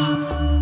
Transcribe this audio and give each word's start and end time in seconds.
Oh. 0.00 0.57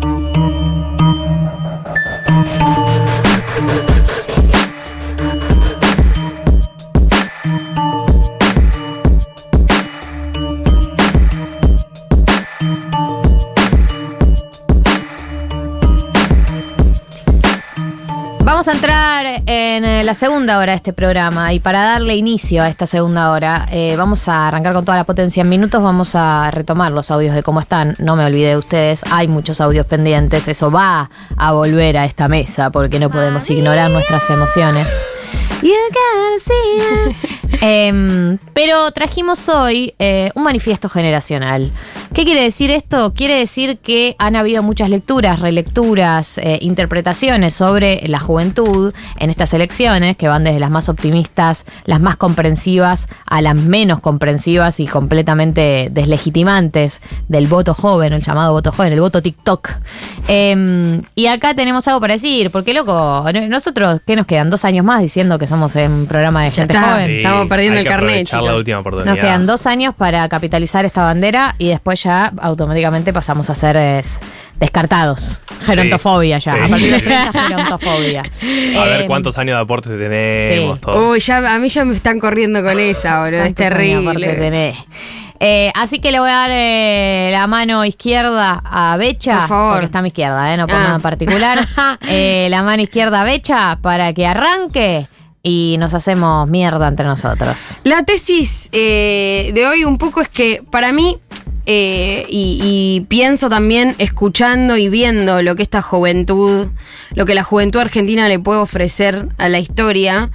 En 19.47 19.85
eh, 19.85 20.03
la 20.03 20.13
segunda 20.13 20.59
hora 20.59 20.73
de 20.73 20.75
este 20.75 20.91
programa 20.91 21.53
y 21.53 21.61
para 21.61 21.81
darle 21.81 22.17
inicio 22.17 22.61
a 22.61 22.67
esta 22.67 22.85
segunda 22.85 23.31
hora 23.31 23.65
eh, 23.71 23.95
vamos 23.95 24.27
a 24.27 24.49
arrancar 24.49 24.73
con 24.73 24.83
toda 24.83 24.97
la 24.97 25.05
potencia 25.05 25.39
en 25.41 25.47
minutos, 25.47 25.81
vamos 25.81 26.15
a 26.15 26.51
retomar 26.51 26.91
los 26.91 27.09
audios 27.11 27.33
de 27.33 27.43
cómo 27.43 27.61
están, 27.61 27.95
no 27.97 28.17
me 28.17 28.25
olvidé 28.25 28.49
de 28.49 28.57
ustedes, 28.57 29.05
hay 29.09 29.29
muchos 29.29 29.61
audios 29.61 29.87
pendientes, 29.87 30.49
eso 30.49 30.69
va 30.69 31.09
a 31.37 31.51
volver 31.53 31.97
a 31.97 32.03
esta 32.03 32.27
mesa 32.27 32.71
porque 32.71 32.99
no 32.99 33.09
podemos 33.09 33.49
ignorar 33.49 33.89
nuestras 33.89 34.29
emociones. 34.29 34.93
You 35.61 35.73
gotta 35.91 36.39
see 36.39 37.36
Em, 37.61 38.37
pero 38.53 38.91
trajimos 38.91 39.47
hoy 39.49 39.93
eh, 39.99 40.31
un 40.35 40.43
manifiesto 40.43 40.89
generacional. 40.89 41.71
¿Qué 42.13 42.23
quiere 42.23 42.43
decir 42.43 42.71
esto? 42.71 43.13
Quiere 43.13 43.35
decir 43.35 43.77
que 43.77 44.15
han 44.19 44.35
habido 44.35 44.63
muchas 44.63 44.89
lecturas, 44.89 45.39
relecturas, 45.39 46.37
eh, 46.37 46.59
interpretaciones 46.61 47.53
sobre 47.53 48.01
la 48.07 48.19
juventud 48.19 48.93
en 49.19 49.29
estas 49.29 49.53
elecciones, 49.53 50.17
que 50.17 50.27
van 50.27 50.43
desde 50.43 50.59
las 50.59 50.69
más 50.71 50.89
optimistas, 50.89 51.65
las 51.85 51.99
más 51.99 52.15
comprensivas, 52.15 53.07
a 53.25 53.41
las 53.41 53.55
menos 53.55 53.99
comprensivas 53.99 54.79
y 54.79 54.87
completamente 54.87 55.89
deslegitimantes 55.91 57.01
del 57.27 57.47
voto 57.47 57.73
joven, 57.73 58.13
el 58.13 58.21
llamado 58.21 58.53
voto 58.53 58.71
joven, 58.71 58.93
el 58.93 59.01
voto 59.01 59.21
TikTok. 59.21 59.69
Em, 60.27 61.01
y 61.15 61.27
acá 61.27 61.53
tenemos 61.53 61.87
algo 61.87 61.99
para 62.01 62.13
decir, 62.13 62.51
porque 62.51 62.73
loco, 62.73 63.25
nosotros, 63.49 64.01
¿qué 64.05 64.15
nos 64.15 64.25
quedan? 64.25 64.49
Dos 64.49 64.65
años 64.65 64.85
más 64.85 65.01
diciendo 65.01 65.37
que 65.39 65.47
somos 65.47 65.75
un 65.75 66.05
programa 66.07 66.43
de 66.43 66.49
Ya 66.51 66.55
gente 66.63 66.73
está. 66.73 66.93
joven. 66.93 67.05
Sí. 67.07 67.23
Estamos 67.37 67.49
perdiendo 67.49 67.73
hay 67.75 67.79
el 67.79 67.83
que 67.85 67.89
carnet, 67.89 68.09
aprovechar 68.11 68.41
la 68.41 68.47
chicos. 68.47 68.59
última 68.59 68.79
oportunidad. 68.79 69.15
Nos 69.15 69.19
quedan 69.23 69.45
dos 69.45 69.65
años 69.67 69.95
para 69.95 70.27
capitalizar 70.29 70.85
esta 70.85 71.03
bandera 71.03 71.55
y 71.57 71.69
después 71.69 72.01
ya 72.03 72.31
automáticamente 72.41 73.13
pasamos 73.13 73.49
a 73.49 73.55
ser 73.55 73.77
es, 73.77 74.19
descartados. 74.59 75.41
Gerontofobia 75.65 76.39
ya. 76.39 76.51
Sí. 76.53 76.57
A 76.59 76.67
partir 76.67 76.91
de 76.91 76.99
30, 77.31 77.47
gerontofobia. 77.47 78.21
A 78.21 78.85
ver 78.85 79.01
Eh, 79.01 79.05
cuántos 79.07 79.37
años 79.37 79.57
de 79.57 79.61
aporte 79.61 79.89
tenemos, 79.89 80.75
sí. 80.75 80.81
todo. 80.81 81.11
Uy, 81.11 81.19
ya, 81.19 81.37
a 81.53 81.57
mí 81.59 81.69
ya 81.69 81.85
me 81.85 81.95
están 81.95 82.19
corriendo 82.19 82.63
con 82.63 82.77
esa, 82.79 83.21
boludo. 83.23 83.43
Es 83.43 83.55
terrible. 83.55 84.27
tenés. 84.33 84.77
Eh, 85.39 85.71
así 85.75 85.99
que 85.99 86.11
le 86.11 86.19
voy 86.19 86.31
a 86.31 86.33
dar 86.33 86.49
eh, 86.51 87.29
la 87.31 87.45
mano 87.45 87.85
izquierda 87.85 88.59
a 88.65 88.97
Becha. 88.97 89.41
Por 89.41 89.47
favor. 89.49 89.71
Porque 89.73 89.85
está 89.85 89.99
a 89.99 90.01
mi 90.01 90.07
izquierda, 90.07 90.51
eh, 90.51 90.57
no 90.57 90.65
por 90.65 90.75
Ah. 90.77 90.79
nada 90.83 90.95
en 90.95 91.01
particular. 91.01 91.59
Eh, 92.09 92.47
la 92.49 92.63
mano 92.63 92.81
izquierda 92.81 93.21
a 93.21 93.23
Becha 93.23 93.77
para 93.81 94.13
que 94.13 94.25
arranque 94.25 95.05
y 95.43 95.77
nos 95.79 95.93
hacemos 95.93 96.47
mierda 96.49 96.87
entre 96.87 97.05
nosotros. 97.05 97.77
La 97.83 98.03
tesis 98.03 98.69
eh, 98.71 99.51
de 99.53 99.67
hoy 99.67 99.83
un 99.83 99.97
poco 99.97 100.21
es 100.21 100.29
que 100.29 100.63
para 100.69 100.91
mí, 100.91 101.17
eh, 101.65 102.25
y, 102.29 102.59
y 102.61 103.05
pienso 103.07 103.49
también 103.49 103.95
escuchando 103.97 104.77
y 104.77 104.89
viendo 104.89 105.41
lo 105.41 105.55
que 105.55 105.63
esta 105.63 105.81
juventud, 105.81 106.67
lo 107.13 107.25
que 107.25 107.35
la 107.35 107.43
juventud 107.43 107.79
argentina 107.79 108.27
le 108.27 108.39
puede 108.39 108.59
ofrecer 108.59 109.29
a 109.37 109.49
la 109.49 109.59
historia, 109.59 110.29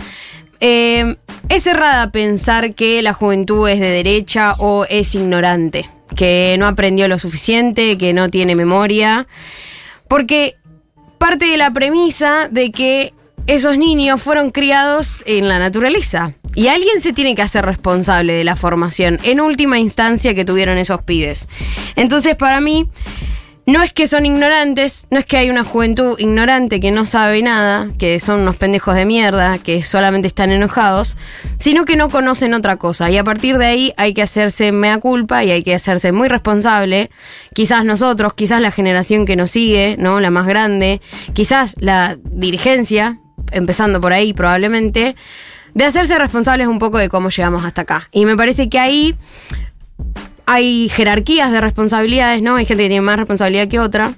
eh, 0.64 1.16
es 1.48 1.66
errada 1.66 2.12
pensar 2.12 2.74
que 2.74 3.02
la 3.02 3.14
juventud 3.14 3.68
es 3.68 3.80
de 3.80 3.88
derecha 3.88 4.54
o 4.58 4.86
es 4.88 5.16
ignorante, 5.16 5.90
que 6.14 6.54
no 6.56 6.68
aprendió 6.68 7.08
lo 7.08 7.18
suficiente, 7.18 7.98
que 7.98 8.12
no 8.12 8.28
tiene 8.28 8.54
memoria, 8.54 9.26
porque 10.06 10.54
parte 11.18 11.46
de 11.46 11.56
la 11.56 11.72
premisa 11.72 12.46
de 12.48 12.70
que 12.70 13.12
esos 13.46 13.78
niños 13.78 14.22
fueron 14.22 14.50
criados 14.50 15.22
en 15.26 15.48
la 15.48 15.58
naturaleza. 15.58 16.32
Y 16.54 16.68
alguien 16.68 17.00
se 17.00 17.12
tiene 17.12 17.34
que 17.34 17.42
hacer 17.42 17.64
responsable 17.64 18.34
de 18.34 18.44
la 18.44 18.56
formación, 18.56 19.18
en 19.22 19.40
última 19.40 19.78
instancia, 19.78 20.34
que 20.34 20.44
tuvieron 20.44 20.78
esos 20.78 21.02
pibes. 21.02 21.48
Entonces, 21.96 22.36
para 22.36 22.60
mí, 22.60 22.88
no 23.64 23.82
es 23.82 23.92
que 23.92 24.08
son 24.08 24.26
ignorantes, 24.26 25.06
no 25.10 25.18
es 25.18 25.24
que 25.24 25.36
hay 25.36 25.48
una 25.48 25.62
juventud 25.62 26.18
ignorante 26.18 26.80
que 26.80 26.90
no 26.90 27.06
sabe 27.06 27.42
nada, 27.42 27.88
que 27.96 28.18
son 28.18 28.40
unos 28.40 28.56
pendejos 28.56 28.96
de 28.96 29.06
mierda, 29.06 29.58
que 29.58 29.82
solamente 29.82 30.26
están 30.26 30.50
enojados, 30.50 31.16
sino 31.60 31.84
que 31.84 31.94
no 31.94 32.10
conocen 32.10 32.54
otra 32.54 32.76
cosa. 32.76 33.08
Y 33.10 33.18
a 33.18 33.24
partir 33.24 33.58
de 33.58 33.66
ahí 33.66 33.92
hay 33.96 34.14
que 34.14 34.22
hacerse 34.22 34.72
mea 34.72 34.98
culpa 34.98 35.44
y 35.44 35.52
hay 35.52 35.62
que 35.62 35.74
hacerse 35.74 36.10
muy 36.10 36.28
responsable. 36.28 37.10
Quizás 37.54 37.84
nosotros, 37.84 38.34
quizás 38.34 38.60
la 38.60 38.72
generación 38.72 39.26
que 39.26 39.36
nos 39.36 39.52
sigue, 39.52 39.96
¿no? 39.98 40.18
La 40.18 40.30
más 40.30 40.46
grande, 40.46 41.00
quizás 41.32 41.76
la 41.78 42.18
dirigencia, 42.24 43.20
empezando 43.50 44.00
por 44.00 44.12
ahí 44.12 44.32
probablemente, 44.32 45.16
de 45.74 45.84
hacerse 45.84 46.18
responsables 46.18 46.66
un 46.66 46.78
poco 46.78 46.98
de 46.98 47.08
cómo 47.08 47.30
llegamos 47.30 47.64
hasta 47.64 47.82
acá. 47.82 48.08
Y 48.12 48.24
me 48.26 48.36
parece 48.36 48.68
que 48.68 48.78
ahí 48.78 49.14
hay 50.46 50.88
jerarquías 50.88 51.50
de 51.50 51.60
responsabilidades, 51.60 52.42
¿no? 52.42 52.56
Hay 52.56 52.66
gente 52.66 52.84
que 52.84 52.88
tiene 52.88 53.02
más 53.02 53.18
responsabilidad 53.18 53.68
que 53.68 53.80
otra, 53.80 54.12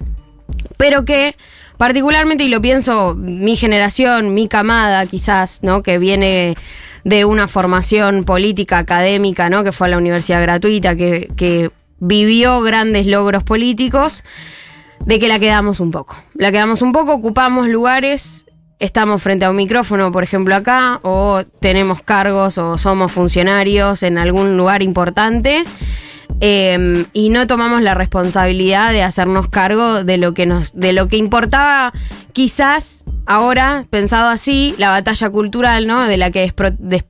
pero 0.77 1.05
que 1.05 1.37
particularmente, 1.77 2.45
y 2.45 2.49
lo 2.49 2.61
pienso, 2.61 3.15
mi 3.15 3.57
generación, 3.57 4.35
mi 4.35 4.49
camada 4.49 5.07
quizás, 5.07 5.61
¿no? 5.63 5.83
Que 5.83 5.99
viene 5.99 6.57
de 7.05 7.25
una 7.25 7.49
formación 7.49 8.25
política, 8.25 8.79
académica, 8.79 9.51
¿no? 9.51 9.63
Que 9.63 9.73
fue 9.73 9.87
a 9.87 9.91
la 9.91 9.99
universidad 9.99 10.41
gratuita, 10.43 10.97
que, 10.97 11.31
que 11.37 11.71
vivió 11.99 12.61
grandes 12.63 13.07
logros 13.07 13.45
políticos, 13.45 14.25
de 15.01 15.19
que 15.19 15.29
la 15.29 15.39
quedamos 15.39 15.81
un 15.81 15.91
poco. 15.91 16.17
La 16.35 16.51
quedamos 16.51 16.83
un 16.83 16.93
poco, 16.93 17.13
ocupamos 17.13 17.69
lugares, 17.69 18.47
estamos 18.79 19.23
frente 19.23 19.45
a 19.45 19.51
un 19.51 19.57
micrófono, 19.57 20.11
por 20.13 20.23
ejemplo, 20.25 20.55
acá, 20.55 21.01
o 21.03 21.43
tenemos 21.61 22.03
cargos 22.03 22.59
o 22.59 22.77
somos 22.79 23.13
funcionarios 23.13 24.03
en 24.03 24.19
algún 24.19 24.57
lugar 24.57 24.83
importante. 24.83 25.65
eh, 26.41 27.05
y 27.13 27.29
no 27.31 27.47
tomamos 27.47 27.81
la 27.83 27.95
responsabilidad 27.95 28.91
de 28.93 29.03
hacernos 29.05 29.49
cargo 29.49 30.03
de 30.03 30.19
lo 30.19 30.35
que 30.35 30.47
nos, 30.47 30.73
de 30.75 30.93
lo 30.93 31.07
que 31.09 31.17
importaba 31.17 31.93
quizás 32.33 33.05
ahora, 33.25 33.85
pensado 33.89 34.29
así, 34.29 34.75
la 34.77 34.91
batalla 34.91 35.31
cultural, 35.31 35.87
¿no? 35.87 36.03
De 36.07 36.17
la 36.17 36.31
que 36.33 36.45
despro- 36.53 36.75
des- 36.79 37.05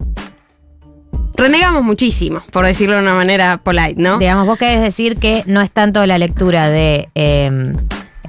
renegamos 1.37 1.83
muchísimo, 1.83 2.43
por 2.53 2.67
decirlo 2.67 2.97
de 2.97 3.03
una 3.03 3.15
manera 3.15 3.57
polite, 3.57 3.95
¿no? 3.97 4.19
Digamos, 4.19 4.47
vos 4.47 4.59
querés 4.59 4.83
decir 4.83 5.17
que 5.17 5.43
no 5.47 5.63
es 5.63 5.71
tanto 5.71 6.05
la 6.07 6.19
lectura 6.19 6.69
de 6.69 7.09
eh, 7.15 7.73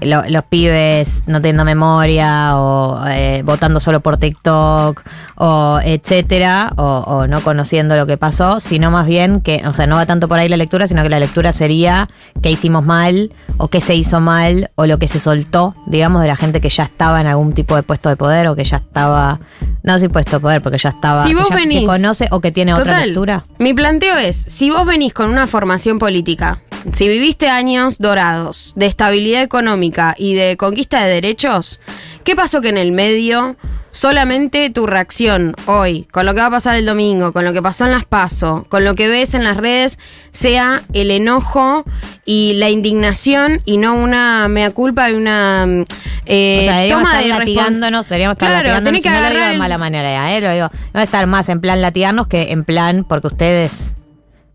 lo- 0.01 0.23
los 0.27 0.43
pibes 0.43 1.23
no 1.27 1.39
teniendo 1.41 1.63
memoria 1.65 2.57
o 2.57 3.05
eh, 3.07 3.41
votando 3.45 3.79
solo 3.79 3.99
por 4.01 4.17
TikTok 4.17 5.01
o 5.37 5.79
etcétera, 5.83 6.71
o, 6.77 6.83
o 7.05 7.27
no 7.27 7.41
conociendo 7.41 7.95
lo 7.95 8.05
que 8.05 8.17
pasó, 8.17 8.59
sino 8.59 8.91
más 8.91 9.05
bien 9.05 9.41
que, 9.41 9.61
o 9.67 9.73
sea, 9.73 9.87
no 9.87 9.95
va 9.95 10.05
tanto 10.05 10.27
por 10.27 10.39
ahí 10.39 10.47
la 10.49 10.57
lectura, 10.57 10.87
sino 10.87 11.03
que 11.03 11.09
la 11.09 11.19
lectura 11.19 11.51
sería 11.51 12.07
qué 12.41 12.51
hicimos 12.51 12.85
mal 12.85 13.31
o 13.57 13.67
qué 13.69 13.81
se 13.81 13.95
hizo 13.95 14.19
mal 14.19 14.69
o 14.75 14.85
lo 14.85 14.99
que 14.99 15.07
se 15.07 15.19
soltó, 15.19 15.75
digamos, 15.87 16.21
de 16.21 16.27
la 16.27 16.35
gente 16.35 16.61
que 16.61 16.69
ya 16.69 16.83
estaba 16.83 17.21
en 17.21 17.27
algún 17.27 17.53
tipo 17.53 17.75
de 17.75 17.83
puesto 17.83 18.09
de 18.09 18.15
poder 18.15 18.47
o 18.47 18.55
que 18.55 18.63
ya 18.63 18.77
estaba, 18.77 19.39
no 19.83 19.99
sé 19.99 20.09
puesto 20.09 20.37
de 20.37 20.39
poder, 20.41 20.61
porque 20.61 20.77
ya 20.77 20.89
estaba, 20.89 21.23
Si 21.23 21.29
que 21.29 21.35
vos 21.35 21.49
que 21.49 21.55
venís- 21.55 21.85
conoce 21.85 22.27
o 22.31 22.39
que 22.39 22.51
tiene 22.51 22.73
otra 22.73 23.05
lectura. 23.05 23.45
Mi 23.59 23.73
planteo 23.73 24.17
es, 24.17 24.35
si 24.35 24.69
vos 24.69 24.85
venís 24.85 25.13
con 25.13 25.29
una 25.29 25.47
formación 25.47 25.99
política, 25.99 26.59
si 26.91 27.07
viviste 27.07 27.49
años 27.49 27.97
dorados 27.97 28.73
de 28.75 28.85
estabilidad 28.85 29.41
económica 29.41 29.84
y 30.17 30.35
de 30.35 30.57
conquista 30.57 31.03
de 31.03 31.11
derechos, 31.11 31.79
¿qué 32.23 32.35
pasó 32.35 32.61
que 32.61 32.69
en 32.69 32.77
el 32.77 32.91
medio 32.91 33.55
solamente 33.95 34.69
tu 34.71 34.85
reacción 34.85 35.55
hoy, 35.67 36.03
con 36.11 36.25
lo 36.25 36.33
que 36.33 36.41
va 36.41 36.47
a 36.47 36.51
pasar 36.51 36.75
el 36.75 36.85
domingo, 36.85 37.31
con 37.31 37.45
lo 37.45 37.53
que 37.53 37.61
pasó 37.61 37.85
en 37.85 37.91
las 37.91 38.03
PASO, 38.03 38.65
con 38.67 38.83
lo 38.83 38.93
que 38.93 39.07
ves 39.07 39.33
en 39.35 39.45
las 39.45 39.55
redes, 39.55 39.99
sea 40.31 40.81
el 40.91 41.11
enojo 41.11 41.85
y 42.25 42.55
la 42.55 42.69
indignación 42.69 43.61
y 43.63 43.77
no 43.77 43.95
una 43.95 44.49
mea 44.49 44.71
culpa 44.71 45.09
y 45.09 45.13
una 45.13 45.65
mm, 45.65 45.85
eh, 46.25 46.57
O 46.59 46.65
sea, 46.65 46.73
deberíamos 46.75 47.03
toma 47.03 47.19
estar 47.21 47.23
de 47.23 47.39
latigándonos, 47.39 48.09
deberíamos 48.09 48.35
estar 48.35 48.49
Claro, 48.49 48.67
latigándonos, 48.67 49.01
que 49.01 49.09
no 49.09 49.21
lo 49.21 49.29
digo 49.29 49.51
de 49.51 49.57
mala 49.57 49.77
manera, 49.77 50.35
¿eh? 50.35 50.41
Lo 50.41 50.51
digo, 50.51 50.69
no 50.93 51.01
estar 51.01 51.25
más 51.25 51.47
en 51.47 51.61
plan 51.61 51.81
latigarnos 51.81 52.27
que 52.27 52.51
en 52.51 52.65
plan 52.65 53.05
porque 53.07 53.27
ustedes, 53.27 53.93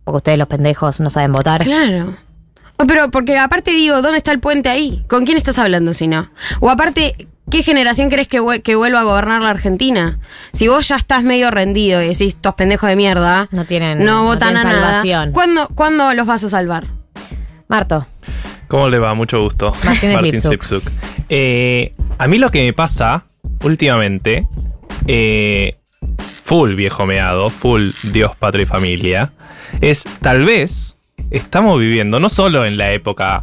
porque 0.04 0.18
ustedes 0.18 0.38
los 0.38 0.48
pendejos 0.48 1.00
no 1.00 1.08
saben 1.08 1.32
votar. 1.32 1.64
Claro. 1.64 2.14
No, 2.80 2.86
Pero 2.86 3.10
porque 3.10 3.36
aparte 3.38 3.70
digo, 3.72 4.00
¿dónde 4.02 4.16
está 4.18 4.32
el 4.32 4.40
puente 4.40 4.68
ahí? 4.68 5.04
¿Con 5.08 5.24
quién 5.26 5.36
estás 5.36 5.58
hablando 5.58 5.92
si 5.94 6.08
no? 6.08 6.30
O 6.60 6.70
aparte, 6.70 7.28
¿qué 7.50 7.62
generación 7.62 8.08
crees 8.08 8.26
que, 8.26 8.40
que 8.64 8.74
vuelva 8.74 9.00
a 9.00 9.04
gobernar 9.04 9.42
la 9.42 9.50
Argentina? 9.50 10.18
Si 10.52 10.66
vos 10.68 10.88
ya 10.88 10.96
estás 10.96 11.22
medio 11.22 11.50
rendido 11.50 12.00
y 12.02 12.06
decís, 12.08 12.28
estos 12.34 12.54
pendejos 12.54 12.88
de 12.88 12.96
mierda, 12.96 13.46
No 13.50 13.64
tienen- 13.66 13.98
no 13.98 14.04
no 14.04 14.24
votan 14.24 14.54
tienen 14.54 14.66
a 14.66 14.70
nada. 14.70 14.80
salvación. 14.86 15.32
¿Cuándo, 15.32 15.68
¿Cuándo 15.74 16.14
los 16.14 16.26
vas 16.26 16.42
a 16.44 16.48
salvar? 16.48 16.86
Marto, 17.68 18.06
¿Cómo 18.66 18.88
le 18.88 18.98
va? 18.98 19.14
Mucho 19.14 19.42
gusto. 19.42 19.74
Lipsuk. 20.22 20.50
Lipsuk. 20.52 20.82
Eh, 21.28 21.92
a 22.18 22.26
mí 22.28 22.38
lo 22.38 22.50
que 22.50 22.62
me 22.62 22.72
pasa 22.72 23.24
últimamente, 23.64 24.46
eh, 25.08 25.76
full 26.42 26.74
viejo 26.74 27.04
meado, 27.04 27.50
full 27.50 27.90
Dios, 28.04 28.36
patria 28.36 28.62
y 28.62 28.66
familia, 28.66 29.32
es 29.80 30.04
tal 30.20 30.44
vez 30.44 30.96
estamos 31.30 31.78
viviendo 31.78 32.20
no 32.20 32.28
solo 32.28 32.64
en 32.64 32.76
la 32.76 32.92
época 32.92 33.42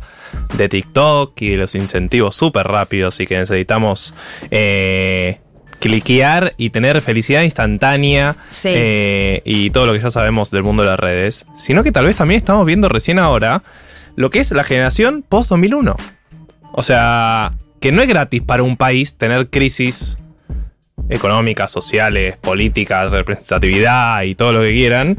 de 0.56 0.70
TikTok 0.70 1.42
y 1.42 1.50
de 1.52 1.58
los 1.58 1.76
incentivos 1.76 2.36
súper 2.36 2.68
rápidos 2.68 3.20
y 3.20 3.26
que 3.26 3.38
necesitamos 3.38 4.14
eh, 4.52 5.40
cliquear 5.80 6.54
y 6.58 6.70
tener 6.72 7.02
felicidad 7.02 7.44
instantánea 7.44 8.36
Sí. 8.50 8.70
eh, 8.72 9.42
y 9.46 9.70
todo 9.70 9.86
lo 9.86 9.94
que 9.94 10.00
ya 10.00 10.10
sabemos 10.10 10.52
del 10.52 10.64
mundo 10.64 10.84
de 10.84 10.90
las 10.90 11.00
redes, 11.00 11.46
sino 11.58 11.84
que 11.84 11.92
tal 11.92 12.06
vez 12.06 12.16
también 12.16 12.38
estamos 12.40 12.66
viendo 12.66 12.90
recién 12.90 13.20
ahora 13.20 13.64
lo 14.16 14.30
que 14.30 14.40
es 14.40 14.52
la 14.52 14.64
generación 14.64 15.24
post-2001. 15.28 15.96
O 16.72 16.84
sea, 16.84 17.54
que 17.80 17.92
no 17.92 18.02
es 18.02 18.08
gratis 18.10 18.42
para 18.42 18.64
un 18.64 18.76
país 18.78 19.18
tener 19.18 19.50
crisis 19.50 20.18
económicas, 21.10 21.72
sociales, 21.72 22.36
políticas, 22.38 23.12
representatividad 23.12 24.24
y 24.24 24.36
todo 24.36 24.52
lo 24.52 24.62
que 24.62 24.74
quieran, 24.74 25.18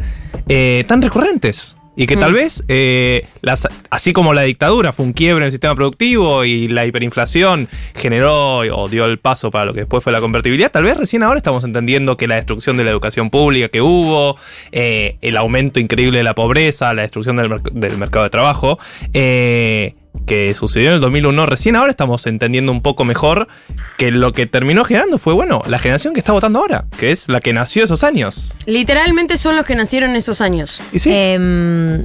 eh, 0.49 0.85
tan 0.87 1.01
recurrentes. 1.01 1.77
Y 2.01 2.07
que 2.07 2.17
tal 2.17 2.31
Mm. 2.31 2.35
vez, 2.35 2.65
eh, 2.69 3.27
las, 3.43 3.67
así 3.91 4.13
como 4.13 4.33
la 4.33 4.43
dictadura 4.43 4.93
fue 4.93 5.05
un 5.05 5.13
quiebre 5.13 5.43
en 5.43 5.47
el 5.47 5.51
sistema 5.51 5.75
productivo 5.75 6.45
y 6.45 6.69
la 6.69 6.87
hiperinflación 6.87 7.69
generó 7.97 8.59
o 8.61 8.89
dio 8.89 9.05
el 9.05 9.19
paso 9.19 9.51
para 9.51 9.65
lo 9.65 9.75
que 9.75 9.81
después 9.81 10.05
fue 10.05 10.13
la 10.13 10.21
convertibilidad, 10.21 10.71
tal 10.71 10.85
vez 10.85 10.97
recién 10.97 11.25
ahora 11.25 11.39
estamos 11.39 11.65
entendiendo 11.65 12.17
que 12.17 12.29
la 12.29 12.37
destrucción 12.37 12.77
de 12.77 12.85
la 12.85 12.91
educación 12.91 13.31
pública 13.31 13.69
que 13.69 13.81
hubo, 13.81 14.37
eh, 14.71 15.17
el 15.23 15.37
aumento 15.37 15.81
increíble 15.81 16.19
de 16.19 16.25
la 16.25 16.35
pobreza, 16.37 16.95
la 16.95 17.03
destrucción 17.03 17.37
del, 17.37 17.51
merc- 17.51 17.73
del 17.73 17.99
mercado 17.99 18.23
de 18.25 18.31
trabajo, 18.31 18.79
eh, 19.13 19.95
que 20.27 20.55
sucedió 20.55 20.89
en 20.89 20.95
el 20.97 21.01
2001, 21.01 21.47
recién 21.47 21.77
ahora 21.77 21.91
estamos 21.91 22.27
entendiendo 22.27 22.73
un 22.73 22.83
poco 22.83 23.05
mejor 23.05 23.49
que 23.97 24.11
lo 24.11 24.33
que 24.33 24.47
terminó 24.47 24.85
generando 24.85 25.19
fue, 25.19 25.35
bueno, 25.35 25.63
la 25.67 25.79
generación 25.79 26.15
que 26.15 26.21
está 26.21 26.33
votando 26.33 26.59
ahora, 26.61 26.85
que 26.99 27.11
es 27.11 27.29
la 27.29 27.41
que 27.41 27.53
nació 27.53 27.85
esos 27.85 28.05
años. 28.05 28.53
Literalmente 28.67 29.37
son 29.37 29.57
los 29.57 29.67
que 29.67 29.75
nacieron 29.75 30.17
esos 30.17 30.41
años. 30.41 30.81
Y 30.93 30.99
sí, 30.99 31.11
Em, 31.13 32.05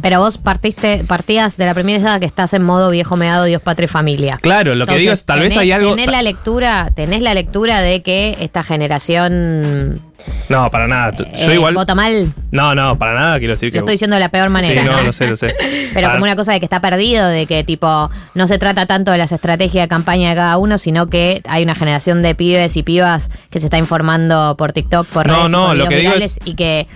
pero 0.00 0.20
vos 0.20 0.38
partiste, 0.38 1.04
partías 1.06 1.56
de 1.56 1.66
la 1.66 1.74
premisa 1.74 2.18
que 2.20 2.26
estás 2.26 2.52
en 2.54 2.62
modo 2.62 2.90
viejo 2.90 3.16
meado, 3.16 3.44
Dios, 3.44 3.60
patria 3.62 3.84
y 3.86 3.88
familia. 3.88 4.38
claro, 4.40 4.74
lo 4.74 4.86
que 4.86 4.96
digo 4.96 5.12
es, 5.12 5.24
tal 5.24 5.40
vez 5.40 5.56
hay 5.56 5.72
algo... 5.72 5.90
Tenés 5.90 6.10
la 6.10 6.22
lectura, 6.22 6.90
tenés 6.94 7.22
la 7.22 7.34
lectura 7.34 7.80
de 7.80 8.02
que 8.02 8.36
esta 8.40 8.62
generación 8.62 10.00
No, 10.48 10.70
para 10.70 10.86
nada. 10.86 11.12
Yo 11.16 11.50
eh, 11.50 11.54
igual... 11.54 11.74
vota 11.74 11.94
mal. 11.94 12.32
No, 12.50 12.74
no, 12.74 12.98
para 12.98 13.14
nada 13.14 13.38
quiero 13.38 13.54
decir 13.54 13.70
que... 13.70 13.78
Lo 13.78 13.80
estoy 13.80 13.94
diciendo 13.94 14.14
de 14.16 14.20
la 14.20 14.28
peor 14.30 14.50
manera. 14.50 14.82
Sí, 14.82 14.88
no, 14.88 15.02
¿no? 15.02 15.12
sé, 15.12 15.26
lo 15.26 15.36
sé. 15.36 15.54
Pero 15.94 16.06
Para- 16.06 16.12
como 16.12 16.24
una 16.24 16.36
cosa 16.36 16.52
de 16.52 16.58
que 16.60 16.66
está 16.66 16.80
perdido, 16.80 17.26
de 17.28 17.46
que 17.46 17.64
tipo 17.64 18.10
no 18.34 18.48
se 18.48 18.58
trata 18.58 18.86
tanto 18.86 19.12
de 19.12 19.18
las 19.18 19.32
estrategias 19.32 19.84
de 19.84 19.88
campaña 19.88 20.30
de 20.30 20.36
cada 20.36 20.58
uno, 20.58 20.78
sino 20.78 21.08
que 21.08 21.42
hay 21.48 21.62
una 21.62 21.74
generación 21.74 22.22
de 22.22 22.34
pibes 22.34 22.76
y 22.76 22.82
pibas 22.82 23.30
que 23.50 23.60
se 23.60 23.66
está 23.66 23.78
informando 23.78 24.54
por 24.56 24.72
TikTok, 24.72 25.06
por 25.08 25.26
No, 25.26 25.34
redes, 25.36 25.50
no, 25.50 25.66
por 25.68 25.76
lo 25.76 25.88
que 25.88 25.96
digo 25.96 26.12
es- 26.14 26.38
y 26.44 26.54
que 26.54 26.86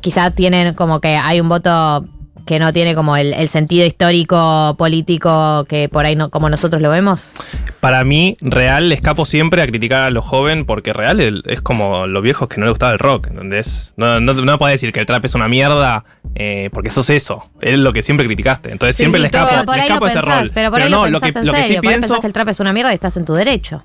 quizás 0.00 0.34
tienen 0.34 0.74
como 0.74 1.00
que 1.00 1.16
hay 1.16 1.40
un 1.40 1.48
voto 1.48 2.04
que 2.50 2.58
no 2.58 2.72
tiene 2.72 2.96
como 2.96 3.16
el, 3.16 3.32
el 3.32 3.48
sentido 3.48 3.86
histórico 3.86 4.74
político 4.76 5.64
que 5.68 5.88
por 5.88 6.04
ahí 6.04 6.16
no 6.16 6.30
como 6.30 6.50
nosotros 6.50 6.82
lo 6.82 6.90
vemos. 6.90 7.32
Para 7.78 8.02
mí, 8.02 8.36
real, 8.40 8.88
le 8.88 8.96
escapo 8.96 9.24
siempre 9.24 9.62
a 9.62 9.68
criticar 9.68 10.02
a 10.02 10.10
los 10.10 10.24
jóvenes 10.24 10.64
porque 10.66 10.92
real 10.92 11.44
es 11.46 11.60
como 11.60 12.08
los 12.08 12.20
viejos 12.24 12.48
que 12.48 12.58
no 12.58 12.66
les 12.66 12.72
gustaba 12.72 12.90
el 12.92 12.98
rock, 12.98 13.28
¿entendés? 13.28 13.92
No, 13.96 14.18
no, 14.18 14.32
no 14.34 14.58
puedes 14.58 14.74
decir 14.80 14.92
que 14.92 14.98
el 14.98 15.06
trap 15.06 15.24
es 15.26 15.36
una 15.36 15.46
mierda 15.46 16.04
eh, 16.34 16.70
porque 16.72 16.90
sos 16.90 17.08
eso. 17.10 17.48
Es 17.60 17.78
lo 17.78 17.92
que 17.92 18.02
siempre 18.02 18.26
criticaste. 18.26 18.72
Entonces 18.72 18.96
Sí, 18.96 19.04
siempre 19.04 19.20
sí, 19.20 19.22
le 19.26 19.30
todo. 19.30 19.42
escapo, 19.42 19.54
Pero 19.54 19.66
por 19.66 19.76
le 19.76 19.82
ahí 19.82 19.88
lo 19.88 19.94
ese 20.06 20.14
pensás, 20.18 20.40
rol. 20.40 20.50
pero 20.52 20.70
por 20.72 20.82
ahí 20.82 20.90
lo 20.90 20.96
no, 21.08 21.20
pensás 21.20 21.32
que, 21.34 21.38
en 21.38 21.46
lo 21.46 21.52
que 21.52 21.62
serio, 21.62 21.76
sí 21.76 21.80
por 21.82 21.86
ahí 21.86 21.94
pienso, 21.94 22.08
pensás 22.08 22.20
que 22.20 22.26
el 22.26 22.32
trap 22.32 22.48
es 22.48 22.58
una 22.58 22.72
mierda 22.72 22.90
y 22.90 22.94
estás 22.94 23.16
en 23.16 23.24
tu 23.26 23.34
derecho. 23.34 23.84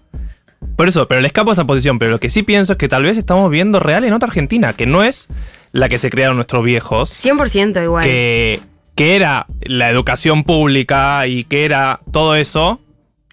Por 0.75 0.88
eso, 0.88 1.07
pero 1.07 1.21
le 1.21 1.27
escapo 1.27 1.51
a 1.51 1.53
esa 1.53 1.65
posición. 1.65 2.00
Pero 2.00 2.09
lo 2.09 2.19
que 2.19 2.29
sí 2.29 2.41
pienso 2.41 2.73
es 2.73 2.77
que 2.79 2.88
tal 2.89 3.03
vez 3.03 3.19
estamos 3.19 3.51
viendo 3.51 3.79
real 3.79 4.03
en 4.06 4.13
otra 4.13 4.25
Argentina, 4.27 4.73
que 4.73 4.88
no 4.88 5.03
es 5.03 5.27
la 5.75 5.89
que 5.89 6.00
se 6.00 6.10
crearon 6.10 6.38
nuestros 6.38 6.63
viejos. 6.63 7.12
100% 7.12 7.83
igual. 7.83 8.01
que, 8.01 8.62
que 8.95 9.18
era 9.18 9.45
la 9.62 9.89
educación 9.89 10.45
pública 10.45 11.27
y 11.27 11.44
que 11.44 11.66
era 11.66 12.00
todo 12.13 12.36
eso, 12.38 12.80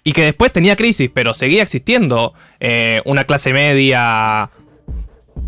y 0.03 0.11
que 0.11 0.23
después 0.25 0.51
tenía 0.51 0.75
crisis, 0.75 1.09
pero 1.13 1.33
seguía 1.33 1.63
existiendo 1.63 2.33
eh, 2.59 3.01
una 3.05 3.23
clase 3.23 3.53
media 3.53 4.49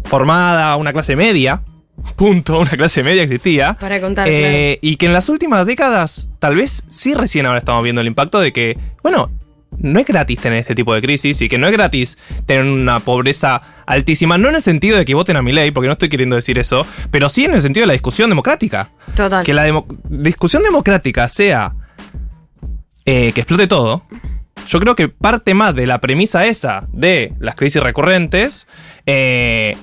formada, 0.05 0.77
una 0.77 0.93
clase 0.93 1.17
media, 1.17 1.63
punto, 2.15 2.59
una 2.59 2.71
clase 2.71 3.03
media 3.03 3.23
existía. 3.23 3.73
Para 3.73 3.99
contar, 3.99 4.27
Eh, 4.29 4.79
Y 4.81 4.95
que 4.95 5.07
en 5.07 5.13
las 5.13 5.27
últimas 5.27 5.65
décadas, 5.65 6.29
tal 6.39 6.55
vez 6.55 6.85
sí 6.87 7.13
recién 7.13 7.45
ahora 7.45 7.59
estamos 7.59 7.83
viendo 7.83 7.99
el 7.99 8.07
impacto 8.07 8.39
de 8.39 8.53
que, 8.53 8.77
bueno, 9.03 9.31
no 9.79 9.99
es 9.99 10.05
gratis 10.05 10.39
tener 10.39 10.59
este 10.59 10.75
tipo 10.75 10.93
de 10.93 11.01
crisis 11.01 11.41
y 11.41 11.49
que 11.49 11.57
no 11.57 11.67
es 11.67 11.73
gratis 11.73 12.17
tener 12.45 12.63
una 12.65 12.99
pobreza 12.99 13.61
altísima, 13.85 14.37
no 14.37 14.49
en 14.49 14.55
el 14.55 14.61
sentido 14.61 14.97
de 14.97 15.05
que 15.05 15.13
voten 15.13 15.37
a 15.37 15.41
mi 15.41 15.51
ley, 15.51 15.71
porque 15.71 15.87
no 15.87 15.93
estoy 15.93 16.09
queriendo 16.09 16.35
decir 16.35 16.57
eso, 16.59 16.85
pero 17.11 17.29
sí 17.29 17.45
en 17.45 17.53
el 17.53 17.61
sentido 17.61 17.83
de 17.83 17.87
la 17.87 17.93
discusión 17.93 18.29
democrática. 18.29 18.89
Total. 19.15 19.43
Que 19.43 19.53
la 19.53 19.63
demo- 19.65 19.85
discusión 20.09 20.63
democrática 20.63 21.27
sea 21.27 21.73
eh, 23.05 23.31
que 23.33 23.41
explote 23.41 23.67
todo, 23.67 24.03
yo 24.67 24.79
creo 24.79 24.95
que 24.95 25.09
parte 25.09 25.53
más 25.53 25.75
de 25.75 25.85
la 25.85 25.99
premisa 25.99 26.45
esa 26.47 26.87
de 26.91 27.33
las 27.39 27.55
crisis 27.55 27.81
recurrentes 27.83 28.67
eh, 29.05 29.77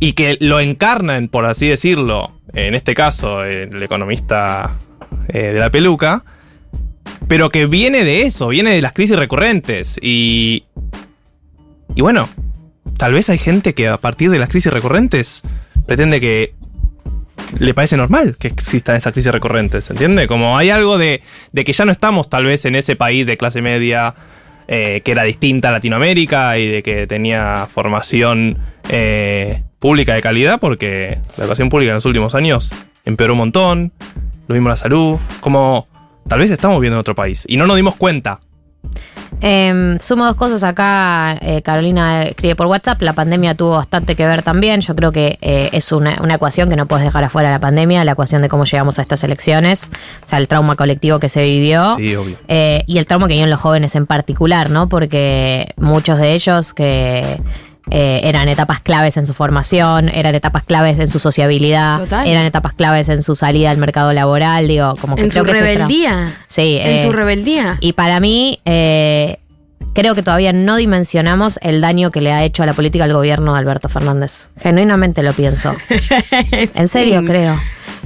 y 0.00 0.14
que 0.14 0.38
lo 0.40 0.60
encarnan, 0.60 1.28
por 1.28 1.44
así 1.44 1.68
decirlo, 1.68 2.40
en 2.54 2.74
este 2.74 2.94
caso 2.94 3.44
el 3.44 3.82
economista 3.82 4.76
eh, 5.28 5.52
de 5.52 5.58
la 5.60 5.70
peluca, 5.70 6.24
pero 7.28 7.50
que 7.50 7.66
viene 7.66 8.04
de 8.04 8.22
eso, 8.22 8.48
viene 8.48 8.74
de 8.74 8.82
las 8.82 8.92
crisis 8.92 9.16
recurrentes. 9.16 9.98
Y... 10.00 10.64
Y 11.96 12.02
bueno, 12.02 12.28
tal 12.96 13.12
vez 13.12 13.30
hay 13.30 13.38
gente 13.38 13.72
que 13.74 13.88
a 13.88 13.98
partir 13.98 14.30
de 14.30 14.38
las 14.38 14.48
crisis 14.48 14.72
recurrentes 14.72 15.42
pretende 15.86 16.20
que 16.20 16.54
le 17.58 17.74
parece 17.74 17.96
normal 17.96 18.36
que 18.38 18.48
existan 18.48 18.96
esas 18.96 19.12
crisis 19.12 19.30
recurrentes, 19.30 19.88
¿entiende? 19.90 20.26
Como 20.26 20.58
hay 20.58 20.70
algo 20.70 20.98
de, 20.98 21.22
de 21.52 21.64
que 21.64 21.72
ya 21.72 21.84
no 21.84 21.92
estamos 21.92 22.28
tal 22.28 22.44
vez 22.44 22.64
en 22.64 22.74
ese 22.74 22.96
país 22.96 23.26
de 23.26 23.36
clase 23.36 23.62
media 23.62 24.14
eh, 24.66 25.02
que 25.04 25.12
era 25.12 25.24
distinta 25.24 25.68
a 25.68 25.72
Latinoamérica 25.72 26.58
y 26.58 26.66
de 26.66 26.82
que 26.82 27.06
tenía 27.06 27.68
formación 27.72 28.56
eh, 28.88 29.62
pública 29.78 30.14
de 30.14 30.22
calidad, 30.22 30.58
porque 30.58 31.18
la 31.36 31.44
educación 31.44 31.68
pública 31.68 31.90
en 31.90 31.96
los 31.96 32.06
últimos 32.06 32.34
años 32.34 32.72
empeoró 33.04 33.34
un 33.34 33.40
montón, 33.40 33.92
lo 34.48 34.54
mismo 34.54 34.70
la 34.70 34.76
salud, 34.76 35.18
como 35.40 35.86
tal 36.28 36.38
vez 36.38 36.50
estamos 36.50 36.80
viendo 36.80 36.96
en 36.96 37.00
otro 37.00 37.14
país 37.14 37.44
y 37.46 37.56
no 37.56 37.66
nos 37.66 37.76
dimos 37.76 37.96
cuenta. 37.96 38.40
Em, 39.40 39.98
sumo 39.98 40.24
dos 40.24 40.36
cosas 40.36 40.62
acá. 40.62 41.36
eh, 41.40 41.60
Carolina 41.62 42.22
escribe 42.22 42.54
por 42.56 42.66
WhatsApp. 42.66 43.02
La 43.02 43.12
pandemia 43.12 43.54
tuvo 43.54 43.76
bastante 43.76 44.14
que 44.14 44.26
ver 44.26 44.42
también. 44.42 44.80
Yo 44.80 44.94
creo 44.94 45.12
que 45.12 45.38
eh, 45.42 45.70
es 45.72 45.92
una, 45.92 46.18
una 46.22 46.34
ecuación 46.34 46.70
que 46.70 46.76
no 46.76 46.86
puedes 46.86 47.04
dejar 47.04 47.24
afuera 47.24 47.50
la 47.50 47.58
pandemia, 47.58 48.04
la 48.04 48.12
ecuación 48.12 48.42
de 48.42 48.48
cómo 48.48 48.64
llegamos 48.64 48.98
a 48.98 49.02
estas 49.02 49.24
elecciones. 49.24 49.90
O 50.24 50.28
sea, 50.28 50.38
el 50.38 50.48
trauma 50.48 50.76
colectivo 50.76 51.18
que 51.18 51.28
se 51.28 51.42
vivió. 51.42 51.92
Sí, 51.94 52.14
obvio. 52.14 52.36
Eh, 52.48 52.84
y 52.86 52.98
el 52.98 53.06
trauma 53.06 53.26
que 53.26 53.34
viven 53.34 53.50
los 53.50 53.60
jóvenes 53.60 53.94
en 53.96 54.06
particular, 54.06 54.70
¿no? 54.70 54.88
Porque 54.88 55.72
muchos 55.76 56.18
de 56.18 56.32
ellos 56.32 56.72
que 56.72 57.40
eh, 57.90 58.20
eran 58.24 58.48
etapas 58.48 58.80
claves 58.80 59.16
en 59.16 59.26
su 59.26 59.34
formación, 59.34 60.08
eran 60.08 60.34
etapas 60.34 60.62
claves 60.64 60.98
en 60.98 61.06
su 61.10 61.18
sociabilidad, 61.18 61.98
Total. 62.00 62.26
eran 62.26 62.44
etapas 62.44 62.72
claves 62.72 63.08
en 63.08 63.22
su 63.22 63.36
salida 63.36 63.70
al 63.70 63.78
mercado 63.78 64.12
laboral, 64.12 64.66
digo, 64.68 64.94
como 65.00 65.16
que 65.16 65.22
en 65.22 65.30
creo 65.30 65.44
su 65.44 65.52
que 65.52 65.60
rebeldía. 65.60 66.32
Sí, 66.46 66.78
En 66.80 66.96
eh, 66.96 67.02
su 67.02 67.12
rebeldía. 67.12 67.76
y 67.80 67.92
para 67.92 68.20
mí, 68.20 68.58
eh, 68.64 69.38
creo 69.94 70.14
que 70.14 70.22
todavía 70.22 70.52
no 70.52 70.76
dimensionamos 70.76 71.58
el 71.62 71.80
daño 71.80 72.10
que 72.10 72.20
le 72.20 72.32
ha 72.32 72.42
hecho 72.42 72.62
a 72.62 72.66
la 72.66 72.72
política 72.72 73.04
el 73.04 73.12
gobierno 73.12 73.52
de 73.52 73.58
Alberto 73.60 73.88
Fernández. 73.88 74.48
Genuinamente 74.60 75.22
lo 75.22 75.32
pienso. 75.34 75.74
En 76.74 76.88
serio, 76.88 77.20
Sí. 77.20 77.26
creo. 77.26 77.60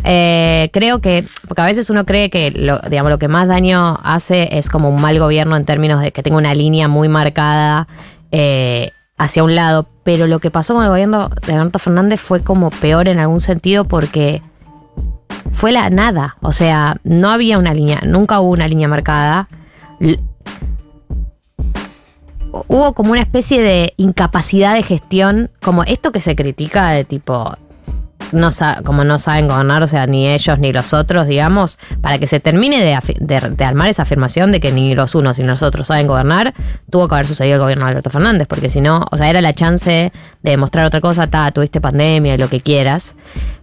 Eh, 0.04 0.70
creo 0.72 1.00
que, 1.00 1.24
porque 1.48 1.60
a 1.62 1.64
veces 1.64 1.90
uno 1.90 2.04
cree 2.04 2.30
que 2.30 2.50
lo, 2.52 2.78
digamos, 2.88 3.10
lo 3.10 3.18
que 3.18 3.26
más 3.28 3.48
daño 3.48 3.98
hace 4.04 4.56
es 4.58 4.68
como 4.68 4.90
un 4.90 5.00
mal 5.00 5.18
gobierno 5.18 5.56
en 5.56 5.64
términos 5.64 6.00
de 6.00 6.12
que 6.12 6.22
tenga 6.22 6.36
una 6.36 6.54
línea 6.54 6.86
muy 6.88 7.08
marcada 7.08 7.88
eh, 8.30 8.92
hacia 9.18 9.44
un 9.44 9.54
lado, 9.54 9.86
pero 10.04 10.26
lo 10.26 10.38
que 10.38 10.50
pasó 10.50 10.74
con 10.74 10.84
el 10.84 10.90
gobierno 10.90 11.28
de 11.46 11.52
Alberto 11.52 11.78
Fernández 11.78 12.20
fue 12.20 12.40
como 12.40 12.70
peor 12.70 13.08
en 13.08 13.18
algún 13.18 13.40
sentido 13.40 13.84
porque 13.84 14.42
fue 15.52 15.72
la 15.72 15.90
nada, 15.90 16.36
o 16.40 16.52
sea, 16.52 16.98
no 17.02 17.30
había 17.30 17.58
una 17.58 17.74
línea, 17.74 18.00
nunca 18.06 18.40
hubo 18.40 18.52
una 18.52 18.68
línea 18.68 18.88
marcada. 18.88 19.48
Hubo 22.68 22.92
como 22.94 23.12
una 23.12 23.20
especie 23.20 23.60
de 23.60 23.92
incapacidad 23.96 24.74
de 24.74 24.82
gestión, 24.82 25.50
como 25.60 25.82
esto 25.84 26.12
que 26.12 26.20
se 26.20 26.36
critica 26.36 26.90
de 26.90 27.04
tipo, 27.04 27.56
no 28.32 28.50
como 28.84 29.04
no 29.04 29.18
saben 29.18 29.48
gobernar, 29.48 29.82
o 29.82 29.86
sea, 29.86 30.06
ni 30.06 30.28
ellos 30.28 30.58
ni 30.58 30.72
los 30.72 30.92
otros, 30.94 31.26
digamos, 31.26 31.78
para 32.00 32.18
que 32.18 32.26
se 32.26 32.40
termine 32.40 32.80
de, 32.82 32.98
de- 33.20 33.50
de 33.50 33.64
armar 33.64 33.88
esa 33.88 34.02
afirmación 34.02 34.52
de 34.52 34.60
que 34.60 34.72
ni 34.72 34.94
los 34.94 35.14
unos 35.14 35.38
ni 35.38 35.44
los 35.44 35.62
otros 35.62 35.86
saben 35.88 36.06
gobernar, 36.06 36.54
tuvo 36.90 37.08
que 37.08 37.14
haber 37.14 37.26
sucedido 37.26 37.54
el 37.56 37.60
gobierno 37.60 37.84
de 37.86 37.90
Alberto 37.92 38.10
Fernández, 38.10 38.46
porque 38.48 38.70
si 38.70 38.80
no, 38.80 39.06
o 39.10 39.16
sea, 39.16 39.28
era 39.30 39.40
la 39.40 39.52
chance 39.52 40.12
de 40.42 40.50
demostrar 40.50 40.84
otra 40.84 41.00
cosa, 41.00 41.26
ta, 41.28 41.50
tuviste 41.50 41.80
pandemia 41.80 42.34
y 42.34 42.38
lo 42.38 42.48
que 42.48 42.60
quieras, 42.60 43.14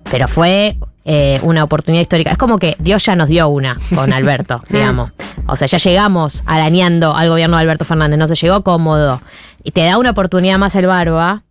pero 0.10 0.28
fue 0.28 0.78
eh, 1.06 1.40
una 1.44 1.64
oportunidad 1.64 2.02
histórica. 2.02 2.32
Es 2.32 2.38
como 2.38 2.58
que 2.58 2.76
Dios 2.80 3.06
ya 3.06 3.16
nos 3.16 3.28
dio 3.28 3.48
una 3.48 3.78
con 3.94 4.12
Alberto, 4.12 4.64
digamos. 4.70 5.12
O 5.48 5.56
sea, 5.56 5.68
ya 5.68 5.78
llegamos 5.78 6.42
arañando 6.48 7.16
al 7.16 7.30
gobierno 7.30 7.58
de 7.58 7.62
Alberto 7.62 7.86
Fernández, 7.86 8.18
no 8.18 8.28
se 8.28 8.34
llegó 8.36 8.64
cómodo. 8.64 9.22
Y 9.64 9.72
te 9.72 9.84
da 9.84 9.98
una 10.00 10.12
oportunidad 10.12 10.58
más 10.58 10.76
el 10.76 10.88
Barba 10.88 11.44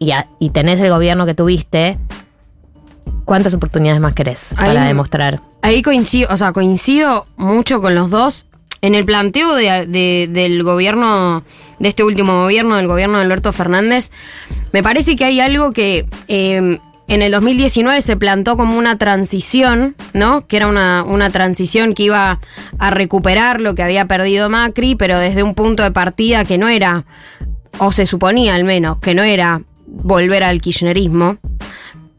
y, 0.00 0.10
a- 0.12 0.26
y 0.40 0.50
tenés 0.50 0.80
el 0.80 0.90
gobierno 0.90 1.26
que 1.26 1.34
tuviste 1.34 1.98
¿Cuántas 3.30 3.54
oportunidades 3.54 4.00
más 4.00 4.12
querés 4.12 4.48
Ahí- 4.56 4.74
para 4.74 4.88
demostrar? 4.88 5.38
Ahí 5.62 5.82
coincido, 5.82 6.26
o 6.32 6.36
sea, 6.36 6.50
coincido 6.52 7.28
mucho 7.36 7.80
con 7.80 7.94
los 7.94 8.10
dos. 8.10 8.44
En 8.82 8.96
el 8.96 9.04
planteo 9.04 9.54
de- 9.54 9.86
de- 9.86 10.28
del 10.28 10.64
gobierno, 10.64 11.44
de 11.78 11.88
este 11.88 12.02
último 12.02 12.42
gobierno, 12.42 12.74
del 12.74 12.88
gobierno 12.88 13.18
de 13.18 13.24
Alberto 13.24 13.52
Fernández, 13.52 14.10
me 14.72 14.82
parece 14.82 15.14
que 15.14 15.24
hay 15.26 15.38
algo 15.38 15.70
que 15.72 16.06
eh, 16.26 16.78
en 17.06 17.22
el 17.22 17.30
2019 17.30 18.00
se 18.02 18.16
plantó 18.16 18.56
como 18.56 18.76
una 18.76 18.98
transición, 18.98 19.94
¿no? 20.12 20.44
Que 20.48 20.56
era 20.56 20.66
una, 20.66 21.04
una 21.04 21.30
transición 21.30 21.94
que 21.94 22.02
iba 22.02 22.40
a 22.80 22.90
recuperar 22.90 23.60
lo 23.60 23.76
que 23.76 23.84
había 23.84 24.06
perdido 24.06 24.50
Macri, 24.50 24.96
pero 24.96 25.20
desde 25.20 25.44
un 25.44 25.54
punto 25.54 25.84
de 25.84 25.92
partida 25.92 26.44
que 26.44 26.58
no 26.58 26.68
era, 26.68 27.04
o 27.78 27.92
se 27.92 28.06
suponía 28.06 28.56
al 28.56 28.64
menos, 28.64 28.98
que 28.98 29.14
no 29.14 29.22
era 29.22 29.62
volver 29.86 30.42
al 30.42 30.60
kirchnerismo, 30.60 31.36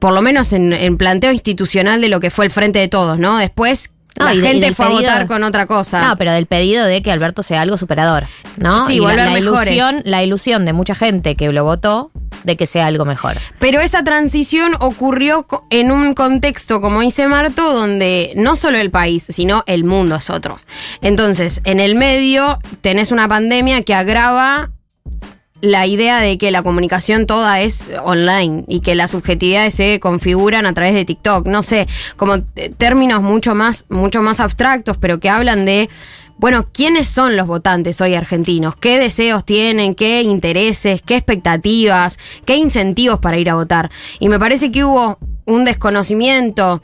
por 0.01 0.13
lo 0.13 0.22
menos 0.22 0.51
en, 0.51 0.74
en 0.74 0.98
planteo 0.98 1.31
institucional 1.31 2.01
de 2.01 2.10
lo 2.10 2.20
que 2.20 2.31
fue 2.31 2.43
el 2.46 2.51
frente 2.51 2.79
de 2.79 2.88
todos, 2.89 3.20
¿no? 3.20 3.38
Después 3.38 3.91
No, 4.20 4.25
la 4.25 4.34
y 4.34 4.39
de- 4.41 4.48
y 4.48 4.51
gente 4.51 4.74
fue 4.74 4.88
a 4.88 4.89
votar 4.89 5.27
con 5.27 5.43
otra 5.43 5.67
cosa. 5.67 6.01
No, 6.01 6.17
pero 6.17 6.34
del 6.34 6.48
pedido 6.48 6.86
de 6.86 7.01
que 7.03 7.12
Alberto 7.12 7.43
sea 7.43 7.62
algo 7.62 7.77
superador, 7.77 8.25
¿no? 8.58 8.86
Sí, 8.88 8.96
Y 8.96 9.00
volver 9.00 9.17
la 9.17 9.29
mejores. 9.31 9.72
ilusión, 9.74 10.01
la 10.03 10.24
ilusión 10.24 10.65
de 10.65 10.74
mucha 10.74 10.96
gente 10.96 11.36
que 11.36 11.50
lo 11.53 11.63
votó 11.63 12.12
de 12.43 12.58
que 12.58 12.65
sea 12.65 12.88
algo 12.88 13.05
mejor. 13.05 13.38
Pero 13.60 13.79
esa 13.79 14.03
transición 14.03 14.74
ocurrió 14.79 15.46
en 15.70 15.91
un 15.91 16.15
contexto, 16.15 16.81
como 16.81 17.01
dice 17.01 17.27
Marto, 17.27 17.72
donde 17.74 18.34
no 18.36 18.55
solo 18.55 18.79
el 18.79 18.89
país, 18.89 19.27
sino 19.29 19.63
el 19.67 19.84
mundo 19.84 20.15
es 20.15 20.31
otro. 20.31 20.60
Entonces, 21.01 21.62
en 21.63 21.79
el 21.79 21.93
medio 21.93 22.58
tenés 22.81 23.12
una 23.12 23.27
pandemia 23.27 23.84
que 23.84 23.93
agrava 23.93 24.72
la 25.62 25.86
idea 25.86 26.20
de 26.20 26.38
que 26.38 26.51
la 26.51 26.63
comunicación 26.63 27.25
toda 27.25 27.62
es 27.62 27.86
online 28.03 28.65
y 28.68 28.82
que 28.82 28.96
las 28.96 29.12
subjetividades 29.12 29.75
se 29.75 30.00
configuran 30.00 30.65
a 30.65 30.74
través 30.74 30.94
de 30.94 31.06
TikTok. 31.06 31.48
No 31.48 31.63
sé, 31.63 31.88
como 32.18 32.41
términos 32.77 33.22
mucho 33.22 33.56
más, 33.56 33.86
mucho 33.89 34.22
más 34.22 34.39
abstractos, 34.39 34.98
pero 34.98 35.20
que 35.20 35.30
hablan 35.30 35.65
de 35.65 35.89
bueno, 36.38 36.65
¿quiénes 36.74 37.08
son 37.08 37.38
los 37.38 37.46
votantes 37.46 38.01
hoy 38.01 38.15
argentinos? 38.15 38.75
¿Qué 38.75 38.98
deseos 38.98 39.46
tienen? 39.46 39.94
¿Qué 39.94 40.24
intereses? 40.24 41.03
¿Qué 41.03 41.15
expectativas? 41.15 42.18
¿Qué 42.46 42.56
incentivos 42.56 43.20
para 43.20 43.38
ir 43.38 43.48
a 43.51 43.53
votar? 43.53 43.91
Y 44.20 44.27
me 44.27 44.39
parece 44.39 44.72
que 44.72 44.84
hubo 44.84 45.20
un 45.45 45.65
desconocimiento. 45.65 46.81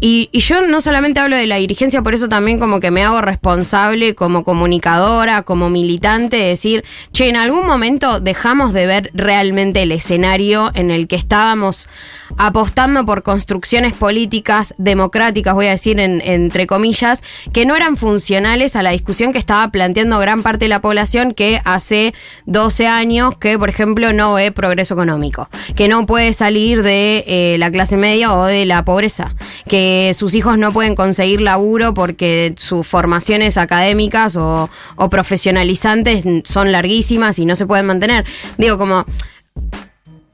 Y, 0.00 0.30
yo 0.32 0.60
no 0.66 0.80
solamente 0.80 1.18
hablo 1.18 1.36
de 1.36 1.46
la 1.46 1.56
dirigencia, 1.56 2.02
por 2.02 2.14
eso 2.14 2.28
también 2.28 2.60
como 2.60 2.78
que 2.78 2.90
me 2.92 3.02
hago 3.02 3.20
responsable 3.20 4.14
como 4.14 4.44
comunicadora, 4.44 5.42
como 5.42 5.70
militante, 5.70 6.36
de 6.36 6.44
decir, 6.44 6.84
che, 7.12 7.28
en 7.28 7.36
algún 7.36 7.66
momento 7.66 8.20
dejamos 8.20 8.72
de 8.72 8.86
ver 8.86 9.10
realmente 9.14 9.82
el 9.82 9.90
escenario 9.90 10.70
en 10.74 10.92
el 10.92 11.08
que 11.08 11.16
estábamos 11.16 11.88
apostando 12.36 13.04
por 13.06 13.22
construcciones 13.22 13.92
políticas 13.94 14.74
democráticas, 14.78 15.54
voy 15.54 15.66
a 15.66 15.70
decir 15.70 15.98
en- 15.98 16.20
entre 16.24 16.66
comillas, 16.66 17.22
que 17.52 17.66
no 17.66 17.74
eran 17.74 17.96
funcionales 17.96 18.76
a 18.76 18.82
la 18.82 18.90
discusión 18.90 19.32
que 19.32 19.38
estaba 19.38 19.68
planteando 19.72 20.18
gran 20.18 20.42
parte 20.42 20.66
de 20.66 20.68
la 20.68 20.80
población 20.80 21.32
que 21.32 21.60
hace 21.64 22.14
12 22.46 22.86
años 22.86 23.36
que, 23.36 23.58
por 23.58 23.68
ejemplo, 23.68 24.12
no 24.12 24.34
ve 24.34 24.52
progreso 24.52 24.94
económico, 24.94 25.48
que 25.74 25.88
no 25.88 26.06
puede 26.06 26.32
salir 26.32 26.82
de 26.82 27.24
eh, 27.26 27.56
la 27.58 27.70
clase 27.72 27.87
media 27.96 28.34
o 28.34 28.44
de 28.44 28.66
la 28.66 28.84
pobreza, 28.84 29.34
que 29.68 30.12
sus 30.14 30.34
hijos 30.34 30.58
no 30.58 30.72
pueden 30.72 30.94
conseguir 30.94 31.40
laburo 31.40 31.94
porque 31.94 32.54
sus 32.56 32.86
formaciones 32.86 33.56
académicas 33.56 34.36
o, 34.36 34.68
o 34.96 35.10
profesionalizantes 35.10 36.24
son 36.44 36.72
larguísimas 36.72 37.38
y 37.38 37.46
no 37.46 37.56
se 37.56 37.66
pueden 37.66 37.86
mantener. 37.86 38.24
Digo, 38.56 38.78
como 38.78 39.04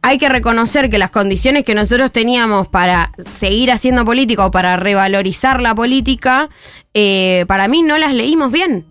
hay 0.06 0.18
que 0.18 0.28
reconocer 0.28 0.90
que 0.90 0.98
las 0.98 1.10
condiciones 1.10 1.64
que 1.64 1.74
nosotros 1.74 2.12
teníamos 2.12 2.68
para 2.68 3.10
seguir 3.32 3.72
haciendo 3.72 4.04
política 4.04 4.44
o 4.44 4.50
para 4.50 4.76
revalorizar 4.76 5.62
la 5.62 5.74
política, 5.74 6.50
eh, 6.92 7.46
para 7.48 7.68
mí 7.68 7.82
no 7.82 7.96
las 7.96 8.12
leímos 8.12 8.52
bien. 8.52 8.84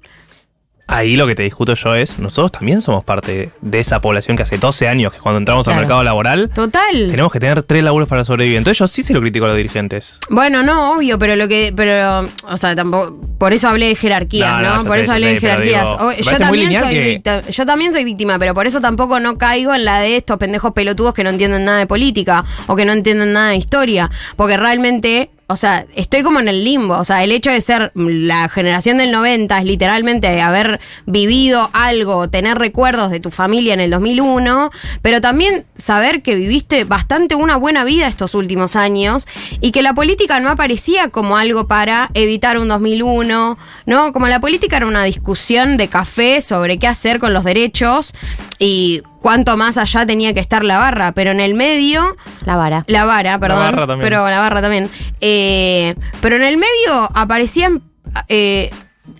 Ahí 0.85 1.15
lo 1.15 1.25
que 1.25 1.33
te 1.33 1.43
discuto 1.43 1.75
yo 1.75 1.95
es, 1.95 2.19
nosotros 2.19 2.51
también 2.51 2.81
somos 2.81 3.03
parte 3.05 3.51
de 3.61 3.79
esa 3.79 4.01
población 4.01 4.35
que 4.35 4.43
hace 4.43 4.57
12 4.57 4.87
años 4.89 5.13
que 5.13 5.19
cuando 5.19 5.37
entramos 5.39 5.63
Claro. 5.63 5.77
al 5.79 5.83
mercado 5.85 6.03
laboral 6.03 6.49
Total. 6.49 7.07
tenemos 7.09 7.31
que 7.31 7.39
tener 7.39 7.63
tres 7.63 7.83
laburos 7.83 8.09
para 8.09 8.23
sobrevivir. 8.25 8.57
Entonces 8.57 8.79
yo 8.79 8.87
sí 8.87 9.01
se 9.01 9.13
lo 9.13 9.21
critico 9.21 9.45
a 9.45 9.47
los 9.47 9.57
dirigentes. 9.57 10.17
Bueno, 10.29 10.61
no, 10.61 10.93
obvio, 10.93 11.17
pero 11.17 11.35
lo 11.37 11.47
que, 11.47 11.73
pero, 11.75 12.27
o 12.49 12.57
sea, 12.57 12.75
tampoco, 12.75 13.17
por 13.37 13.53
eso 13.53 13.69
hablé 13.69 13.87
de 13.87 13.95
jerarquías, 13.95 14.61
No, 14.61 14.83
por 14.83 14.95
sé, 14.95 15.01
eso 15.01 15.13
hablé 15.13 15.27
sé, 15.27 15.33
de 15.35 15.39
jerarquías. 15.39 15.85
digo, 15.89 15.97
O- 16.03 16.09
me 16.09 16.17
yo 16.17 16.37
también 16.37 16.79
soy 16.79 16.89
que- 16.93 17.03
víctima, 17.05 17.41
yo 17.49 17.65
también 17.65 17.93
soy 17.93 18.03
víctima, 18.03 18.37
pero 18.39 18.53
por 18.53 18.67
eso 18.67 18.81
tampoco 18.81 19.19
no 19.21 19.37
caigo 19.37 19.73
en 19.73 19.85
la 19.85 19.99
de 19.99 20.17
estos 20.17 20.37
pendejos 20.37 20.73
pelotudos 20.73 21.13
que 21.13 21.23
no 21.23 21.29
entienden 21.29 21.63
nada 21.65 21.77
de 21.79 21.87
política 21.87 22.43
o 22.67 22.75
que 22.75 22.83
no 22.85 22.91
entienden 22.91 23.31
nada 23.33 23.49
de 23.51 23.55
historia, 23.55 24.11
porque 24.35 24.57
realmente 24.57 25.29
o 25.47 25.55
sea, 25.55 25.85
estoy 25.95 26.23
como 26.23 26.39
en 26.39 26.47
el 26.47 26.63
limbo. 26.63 26.97
O 26.97 27.05
sea, 27.05 27.23
el 27.23 27.31
hecho 27.31 27.51
de 27.51 27.59
ser 27.61 27.91
la 27.95 28.47
generación 28.49 28.97
del 28.97 29.11
90 29.11 29.57
es 29.57 29.65
literalmente 29.65 30.41
haber 30.41 30.79
vivido 31.05 31.69
algo, 31.73 32.29
tener 32.29 32.57
recuerdos 32.57 33.11
de 33.11 33.19
tu 33.19 33.29
familia 33.29 33.73
en 33.73 33.79
el 33.79 33.91
2001, 33.91 34.71
pero 35.01 35.21
también 35.21 35.65
saber 35.75 36.21
que 36.21 36.35
viviste 36.35 36.85
bastante 36.85 37.35
una 37.35 37.57
buena 37.57 37.83
vida 37.83 38.07
estos 38.07 38.35
últimos 38.35 38.75
años 38.75 39.27
y 39.59 39.71
que 39.71 39.81
la 39.81 39.93
política 39.93 40.39
no 40.39 40.49
aparecía 40.49 41.09
como 41.09 41.37
algo 41.37 41.67
para 41.67 42.09
evitar 42.13 42.57
un 42.57 42.67
2001, 42.67 43.57
¿no? 43.85 44.13
Como 44.13 44.27
la 44.27 44.39
política 44.39 44.77
era 44.77 44.87
una 44.87 45.03
discusión 45.03 45.77
de 45.77 45.87
café 45.87 46.41
sobre 46.41 46.77
qué 46.77 46.87
hacer 46.87 47.19
con 47.19 47.33
los 47.33 47.43
derechos 47.43 48.13
y 48.59 49.03
cuánto 49.23 49.55
más 49.57 49.77
allá 49.77 50.05
tenía 50.05 50.33
que 50.33 50.41
estar 50.41 50.63
la 50.65 50.77
barra, 50.77 51.13
pero 51.13 51.31
en 51.31 51.39
el 51.39 51.53
medio 51.55 52.15
La 52.45 52.57
vara. 52.57 52.83
la 52.87 53.05
vara, 53.05 53.39
perdón. 53.39 53.59
barra 53.59 53.87
también. 53.87 54.01
Pero 54.01 54.29
la 54.29 54.39
barra 54.39 54.61
también. 54.61 54.89
Eh, 55.21 55.95
pero 56.21 56.35
en 56.35 56.43
el 56.43 56.57
medio 56.57 57.09
aparecían 57.15 57.81
eh, 58.27 58.69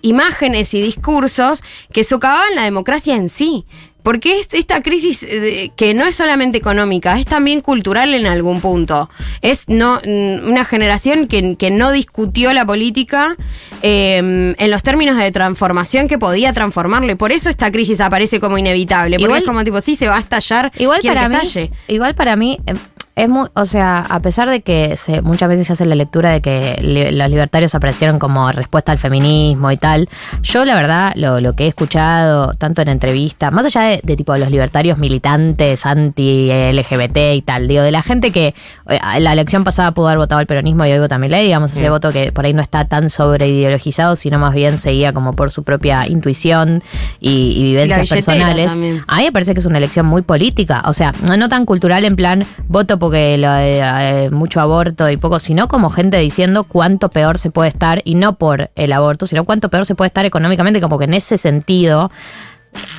imágenes 0.02 0.74
y 0.74 0.82
discursos 0.82 1.64
que 1.92 2.04
socavaban 2.04 2.54
la 2.54 2.64
democracia 2.64 3.16
en 3.16 3.28
sí. 3.30 3.64
Porque 4.04 4.38
es 4.38 4.48
esta 4.52 4.82
crisis 4.82 5.24
eh, 5.28 5.72
que 5.76 5.94
no 5.94 6.04
es 6.04 6.14
solamente 6.14 6.58
económica, 6.58 7.18
es 7.18 7.24
también 7.24 7.62
cultural 7.62 8.14
en 8.14 8.26
algún 8.26 8.60
punto. 8.60 9.08
Es 9.40 9.64
no 9.68 9.98
mm, 10.06 10.46
una 10.48 10.64
generación 10.64 11.26
que, 11.26 11.56
que 11.56 11.70
no 11.72 11.90
discutió 11.90 12.52
la 12.52 12.64
política 12.66 13.34
eh, 13.82 14.18
en 14.56 14.70
los 14.70 14.82
términos 14.82 15.16
de 15.16 15.32
transformación 15.32 16.06
que 16.06 16.18
podía 16.18 16.52
transformarle. 16.52 17.16
Por 17.16 17.32
eso 17.32 17.48
esta 17.50 17.72
crisis 17.72 18.00
aparece 18.00 18.40
como 18.40 18.58
inevitable. 18.58 19.16
Porque 19.16 19.24
Igual- 19.24 19.40
es 19.40 19.46
como 19.46 19.64
tipo, 19.64 19.80
sí, 19.80 19.96
se 19.96 20.06
va 20.06 20.16
a 20.16 20.20
estallar. 20.20 20.70
Igual 20.78 21.00
para, 21.02 21.22
que 21.22 21.28
mí, 21.30 21.34
estalle. 21.36 21.70
igual 21.88 22.14
para 22.14 22.36
mí 22.36 22.58
eh, 22.66 22.74
es 23.16 23.28
muy, 23.28 23.48
o 23.54 23.64
sea, 23.64 23.98
a 24.00 24.20
pesar 24.20 24.50
de 24.50 24.60
que 24.62 24.96
se, 24.96 25.22
muchas 25.22 25.48
veces 25.48 25.68
se 25.68 25.72
hace 25.74 25.86
la 25.86 25.94
lectura 25.94 26.30
de 26.32 26.40
que 26.40 26.76
li- 26.82 27.10
los 27.12 27.30
libertarios 27.30 27.74
aparecieron 27.74 28.18
como 28.18 28.50
respuesta 28.50 28.90
al 28.90 28.98
feminismo 28.98 29.70
y 29.70 29.76
tal, 29.76 30.08
yo 30.42 30.64
la 30.64 30.74
verdad 30.74 31.12
lo, 31.14 31.40
lo 31.40 31.52
que 31.52 31.64
he 31.64 31.68
escuchado 31.68 32.54
tanto 32.54 32.82
en 32.82 32.88
entrevistas, 32.88 33.52
más 33.52 33.64
allá 33.66 33.82
de, 33.82 34.00
de 34.02 34.16
tipo 34.16 34.36
los 34.36 34.50
libertarios 34.50 34.98
militantes 34.98 35.86
anti-LGBT 35.86 37.16
y 37.34 37.42
tal, 37.42 37.68
digo, 37.68 37.82
de 37.82 37.92
la 37.92 38.02
gente 38.02 38.32
que 38.32 38.54
eh, 38.88 38.98
la 39.20 39.32
elección 39.32 39.64
pasada 39.64 39.92
pudo 39.92 40.08
haber 40.08 40.18
votado 40.18 40.40
al 40.40 40.46
peronismo 40.46 40.84
y 40.86 40.92
hoy 40.92 40.98
vota 40.98 41.14
a 41.14 41.18
Milei, 41.18 41.44
digamos, 41.44 41.72
ese 41.72 41.88
Mm. 41.88 41.92
voto 41.92 42.12
que 42.12 42.32
por 42.32 42.44
ahí 42.46 42.52
no 42.52 42.62
está 42.62 42.84
tan 42.86 43.10
sobreideologizado, 43.10 44.16
sino 44.16 44.38
más 44.38 44.54
bien 44.54 44.78
seguía 44.78 45.12
como 45.12 45.34
por 45.34 45.50
su 45.50 45.62
propia 45.62 46.08
intuición 46.08 46.82
y, 47.20 47.54
y 47.56 47.62
vivencias 47.64 48.08
personales. 48.08 48.72
también. 48.72 49.04
A 49.06 49.18
mí 49.18 49.24
me 49.24 49.32
parece 49.32 49.54
que 49.54 49.60
es 49.60 49.66
una 49.66 49.78
elección 49.78 50.06
muy 50.06 50.22
política, 50.22 50.82
o 50.86 50.92
sea, 50.92 51.12
no, 51.26 51.36
no 51.36 51.48
tan 51.48 51.64
cultural 51.66 52.04
en 52.04 52.16
plan 52.16 52.44
voto 52.68 52.98
porque 53.04 53.36
lo, 53.36 53.54
eh, 53.54 54.30
mucho 54.30 54.60
aborto 54.60 55.10
y 55.10 55.16
poco, 55.16 55.38
sino 55.38 55.68
como 55.68 55.90
gente 55.90 56.16
diciendo 56.18 56.64
cuánto 56.64 57.10
peor 57.10 57.38
se 57.38 57.50
puede 57.50 57.68
estar, 57.68 58.00
y 58.04 58.14
no 58.14 58.36
por 58.36 58.70
el 58.76 58.92
aborto, 58.92 59.26
sino 59.26 59.44
cuánto 59.44 59.68
peor 59.68 59.84
se 59.84 59.94
puede 59.94 60.06
estar 60.06 60.24
económicamente, 60.24 60.80
como 60.80 60.98
que 60.98 61.04
en 61.04 61.14
ese 61.14 61.36
sentido 61.36 62.10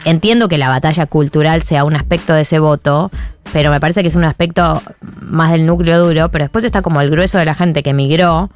entiendo 0.05 0.47
que 0.47 0.57
la 0.57 0.69
batalla 0.69 1.05
cultural 1.05 1.63
sea 1.63 1.83
un 1.83 1.95
aspecto 1.95 2.33
de 2.33 2.41
ese 2.41 2.59
voto, 2.59 3.11
pero 3.53 3.71
me 3.71 3.79
parece 3.79 4.01
que 4.01 4.07
es 4.07 4.15
un 4.15 4.23
aspecto 4.23 4.81
más 5.21 5.51
del 5.51 5.65
núcleo 5.65 6.05
duro, 6.05 6.29
pero 6.29 6.45
después 6.45 6.63
está 6.65 6.81
como 6.81 7.01
el 7.01 7.09
grueso 7.09 7.37
de 7.37 7.45
la 7.45 7.55
gente 7.55 7.83
que 7.83 7.91
emigró, 7.91 8.49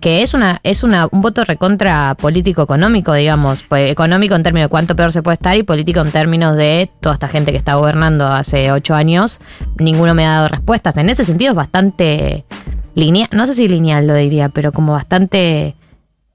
que 0.00 0.22
es 0.22 0.34
una 0.34 0.60
es 0.62 0.82
una 0.82 1.08
un 1.10 1.22
voto 1.22 1.44
recontra 1.44 2.14
político 2.14 2.62
económico, 2.62 3.12
digamos, 3.14 3.62
pues, 3.64 3.90
económico 3.90 4.34
en 4.34 4.42
términos 4.42 4.66
de 4.66 4.70
cuánto 4.70 4.96
peor 4.96 5.12
se 5.12 5.22
puede 5.22 5.34
estar 5.34 5.56
y 5.56 5.62
político 5.62 6.00
en 6.00 6.10
términos 6.10 6.56
de 6.56 6.90
toda 7.00 7.14
esta 7.14 7.28
gente 7.28 7.52
que 7.52 7.58
está 7.58 7.74
gobernando 7.74 8.26
hace 8.26 8.70
ocho 8.70 8.94
años, 8.94 9.40
ninguno 9.78 10.14
me 10.14 10.26
ha 10.26 10.32
dado 10.32 10.48
respuestas. 10.48 10.96
En 10.98 11.08
ese 11.08 11.24
sentido 11.24 11.52
es 11.52 11.56
bastante 11.56 12.44
lineal, 12.94 13.28
no 13.32 13.46
sé 13.46 13.54
si 13.54 13.66
lineal 13.66 14.06
lo 14.06 14.14
diría, 14.14 14.50
pero 14.50 14.72
como 14.72 14.92
bastante 14.92 15.74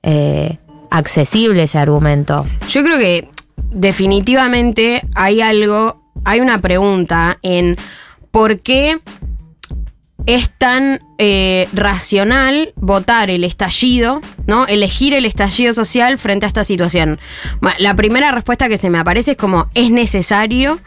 eh, 0.04 0.58
accesible 0.90 1.64
ese 1.64 1.78
argumento. 1.78 2.46
Yo 2.70 2.84
creo 2.84 2.98
que 2.98 3.30
definitivamente 3.72 5.02
hay 5.16 5.42
algo, 5.42 6.02
hay 6.26 6.40
una 6.40 6.60
pregunta 6.60 7.40
en 7.42 7.78
por 8.32 8.60
qué 8.60 9.00
es 10.26 10.52
tan 10.52 11.00
eh, 11.18 11.68
racional 11.74 12.74
votar 12.76 13.30
el 13.30 13.44
estallido, 13.44 14.22
¿no? 14.46 14.68
Elegir 14.68 15.14
el 15.14 15.26
estallido 15.26 15.74
social 15.74 16.18
frente 16.18 16.46
a 16.46 16.48
esta 16.48 16.64
situación. 16.64 17.20
La 17.80 17.96
primera 17.96 18.32
respuesta 18.32 18.70
que 18.70 18.78
se 18.78 18.90
me 18.90 19.00
aparece 19.00 19.32
es 19.32 19.38
como, 19.38 19.70
¿es 19.74 19.92
necesario? 19.92 20.80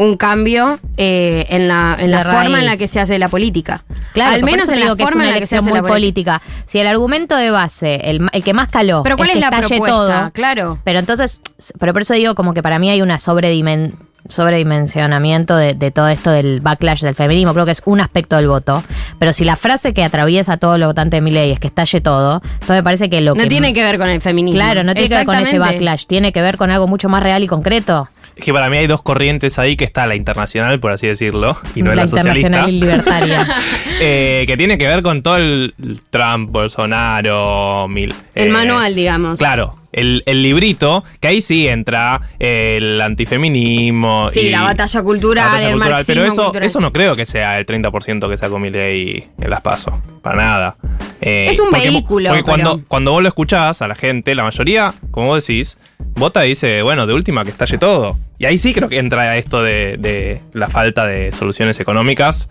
Un 0.00 0.16
cambio 0.16 0.78
eh, 0.96 1.46
en 1.50 1.68
la, 1.68 1.94
en 2.00 2.10
la 2.10 2.24
forma 2.24 2.58
en 2.58 2.64
la 2.64 2.76
que 2.78 2.88
se 2.88 3.00
hace 3.00 3.18
la 3.18 3.28
política. 3.28 3.84
Claro, 4.14 4.32
Al 4.34 4.42
menos 4.42 4.68
en 4.70 4.80
la 4.80 4.96
que 4.96 5.02
es 5.02 5.08
forma 5.10 5.22
una 5.24 5.28
en 5.28 5.34
la 5.34 5.40
que 5.40 5.46
se 5.46 5.56
hace 5.58 5.68
muy 5.68 5.78
la 5.78 5.82
política. 5.86 6.38
política. 6.40 6.62
Si 6.66 6.78
el 6.78 6.86
argumento 6.86 7.36
de 7.36 7.50
base, 7.50 8.00
el, 8.10 8.26
el 8.32 8.42
que 8.42 8.54
más 8.54 8.68
caló, 8.68 9.02
Pero 9.02 9.16
¿cuál 9.18 9.28
es 9.28 9.36
es, 9.36 9.42
que 9.44 9.50
la 9.50 9.58
propuesta? 9.58 9.86
todo, 9.96 10.30
Claro. 10.32 10.78
pero 10.84 10.98
entonces, 11.00 11.42
pero 11.78 11.92
por 11.92 12.00
eso 12.02 12.14
digo 12.14 12.34
como 12.34 12.54
que 12.54 12.62
para 12.62 12.78
mí 12.78 12.88
hay 12.90 13.02
una 13.02 13.16
sobredimen- 13.18 13.92
sobredimensionamiento 14.26 15.56
de, 15.56 15.74
de 15.74 15.90
todo 15.90 16.08
esto 16.08 16.30
del 16.30 16.60
backlash 16.60 17.02
del 17.02 17.14
feminismo. 17.14 17.52
Creo 17.52 17.66
que 17.66 17.72
es 17.72 17.82
un 17.84 18.00
aspecto 18.00 18.36
del 18.36 18.48
voto. 18.48 18.82
Pero 19.18 19.32
si 19.32 19.44
la 19.44 19.56
frase 19.56 19.92
que 19.94 20.02
atraviesa 20.04 20.54
a 20.54 20.56
todos 20.56 20.78
los 20.78 20.88
votantes 20.88 21.18
de 21.18 21.22
mi 21.22 21.30
ley 21.30 21.52
es 21.52 21.60
que 21.60 21.66
estalle 21.68 22.00
todo, 22.00 22.40
entonces 22.54 22.76
me 22.76 22.82
parece 22.82 23.10
que 23.10 23.20
lo 23.20 23.34
No 23.34 23.42
que. 23.42 23.48
tiene 23.48 23.72
que 23.74 23.82
ver 23.82 23.98
con 23.98 24.08
el 24.08 24.20
feminismo. 24.20 24.58
Claro, 24.58 24.82
no 24.82 24.94
tiene 24.94 25.08
que 25.08 25.14
ver 25.16 25.26
con 25.26 25.36
ese 25.38 25.58
backlash, 25.58 26.06
tiene 26.06 26.32
que 26.32 26.40
ver 26.42 26.56
con 26.56 26.70
algo 26.70 26.86
mucho 26.86 27.08
más 27.08 27.22
real 27.22 27.42
y 27.42 27.46
concreto. 27.46 28.08
Es 28.36 28.44
que 28.44 28.52
para 28.52 28.70
mí 28.70 28.76
hay 28.76 28.86
dos 28.86 29.02
corrientes 29.02 29.58
ahí, 29.58 29.76
que 29.76 29.84
está 29.84 30.06
la 30.06 30.14
internacional, 30.14 30.80
por 30.80 30.92
así 30.92 31.06
decirlo, 31.06 31.58
y 31.74 31.82
no 31.82 31.90
la 31.90 32.02
la, 32.02 32.08
socialista. 32.08 32.46
internacional 32.46 32.70
y 32.70 32.80
libertaria. 32.80 33.46
Eh, 34.02 34.44
que 34.46 34.56
tiene 34.56 34.78
que 34.78 34.86
ver 34.86 35.02
con 35.02 35.22
todo 35.22 35.36
el 35.36 35.74
Trump, 36.08 36.50
Bolsonaro, 36.50 37.86
Mil. 37.86 38.14
El 38.34 38.48
eh, 38.48 38.50
manual, 38.50 38.94
digamos. 38.94 39.38
Claro, 39.38 39.79
el, 39.92 40.22
el 40.26 40.42
librito, 40.42 41.04
que 41.20 41.28
ahí 41.28 41.40
sí 41.42 41.66
entra 41.68 42.20
el 42.38 43.00
antifeminismo. 43.00 44.28
Sí, 44.30 44.40
y 44.40 44.50
la 44.50 44.62
batalla 44.62 45.02
cultural, 45.02 45.44
la 45.44 45.50
batalla 45.50 45.66
el 45.66 45.72
cultural, 45.74 45.92
marxismo 45.92 46.14
Pero 46.22 46.32
eso, 46.32 46.42
cultural. 46.44 46.66
eso 46.66 46.80
no 46.80 46.92
creo 46.92 47.16
que 47.16 47.26
sea 47.26 47.58
el 47.58 47.66
30% 47.66 48.28
que 48.30 48.36
sacó 48.36 48.58
Milei 48.58 49.28
en 49.40 49.50
las 49.50 49.60
PASO. 49.60 50.00
Para 50.22 50.36
nada. 50.36 50.76
Eh, 51.20 51.46
Es 51.50 51.60
un 51.60 51.70
porque- 51.70 51.88
vehículo, 51.88 52.28
Porque 52.30 52.42
cuando, 52.44 52.74
pero- 52.76 52.88
cuando 52.88 53.12
vos 53.12 53.22
lo 53.22 53.28
escuchás 53.28 53.82
a 53.82 53.88
la 53.88 53.94
gente, 53.94 54.34
la 54.34 54.42
mayoría, 54.44 54.94
como 55.10 55.28
vos 55.28 55.46
decís, 55.46 55.78
vota 56.14 56.44
y 56.46 56.50
dice, 56.50 56.82
bueno, 56.82 57.06
de 57.06 57.14
última 57.14 57.44
que 57.44 57.50
estalle 57.50 57.78
todo. 57.78 58.18
Y 58.38 58.46
ahí 58.46 58.56
sí 58.58 58.72
creo 58.72 58.88
que 58.88 58.98
entra 58.98 59.36
esto 59.36 59.62
de, 59.62 59.96
de 59.98 60.40
la 60.52 60.68
falta 60.68 61.06
de 61.06 61.30
soluciones 61.32 61.78
económicas 61.80 62.48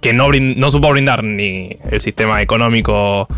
que 0.00 0.12
no, 0.12 0.28
brin- 0.28 0.56
no 0.56 0.70
supo 0.70 0.90
brindar 0.90 1.22
ni 1.24 1.76
el 1.90 2.00
sistema 2.00 2.42
económico 2.42 3.28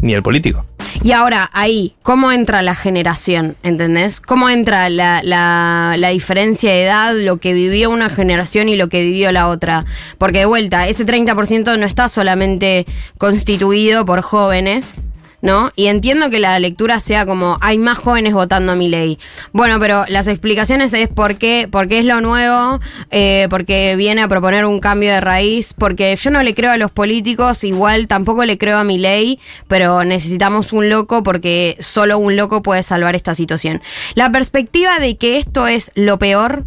ni 0.00 0.14
el 0.14 0.22
político. 0.22 0.64
Y 1.02 1.12
ahora, 1.12 1.50
ahí, 1.52 1.94
¿cómo 2.02 2.32
entra 2.32 2.62
la 2.62 2.74
generación? 2.74 3.56
¿Entendés? 3.62 4.20
¿Cómo 4.20 4.48
entra 4.48 4.88
la, 4.88 5.20
la- 5.22 5.94
la 5.98 6.08
diferencia 6.10 6.70
de 6.70 6.84
edad, 6.84 7.14
lo 7.14 7.38
que 7.38 7.52
vivió 7.52 7.90
una 7.90 8.10
generación 8.10 8.68
y 8.68 8.76
lo 8.76 8.88
que 8.88 9.02
vivió 9.02 9.32
la 9.32 9.48
otra? 9.48 9.84
Porque 10.18 10.40
de 10.40 10.44
vuelta, 10.46 10.86
ese 10.88 11.04
30% 11.06 11.78
no 11.78 11.86
está 11.86 12.08
solamente 12.08 12.86
constituido 13.18 14.04
por 14.04 14.22
jóvenes. 14.22 15.00
¿No? 15.42 15.72
Y 15.74 15.88
entiendo 15.88 16.30
que 16.30 16.38
la 16.38 16.58
lectura 16.60 17.00
sea 17.00 17.26
como 17.26 17.58
hay 17.60 17.76
más 17.76 17.98
jóvenes 17.98 18.32
votando 18.32 18.72
a 18.72 18.76
mi 18.76 18.88
ley. 18.88 19.18
Bueno, 19.52 19.80
pero 19.80 20.04
las 20.08 20.28
explicaciones 20.28 20.92
es 20.94 21.08
por 21.08 21.36
qué, 21.36 21.68
porque 21.70 21.98
es 21.98 22.04
lo 22.04 22.20
nuevo, 22.20 22.80
eh, 23.10 23.48
porque 23.50 23.96
viene 23.96 24.22
a 24.22 24.28
proponer 24.28 24.64
un 24.64 24.78
cambio 24.78 25.10
de 25.10 25.20
raíz, 25.20 25.74
porque 25.74 26.14
yo 26.14 26.30
no 26.30 26.44
le 26.44 26.54
creo 26.54 26.70
a 26.70 26.76
los 26.76 26.92
políticos, 26.92 27.64
igual 27.64 28.06
tampoco 28.06 28.44
le 28.44 28.56
creo 28.56 28.78
a 28.78 28.84
mi 28.84 28.98
ley, 28.98 29.40
pero 29.66 30.04
necesitamos 30.04 30.72
un 30.72 30.88
loco 30.88 31.24
porque 31.24 31.76
solo 31.80 32.18
un 32.18 32.36
loco 32.36 32.62
puede 32.62 32.84
salvar 32.84 33.16
esta 33.16 33.34
situación. 33.34 33.82
La 34.14 34.30
perspectiva 34.30 35.00
de 35.00 35.16
que 35.16 35.38
esto 35.38 35.66
es 35.66 35.90
lo 35.96 36.20
peor 36.20 36.64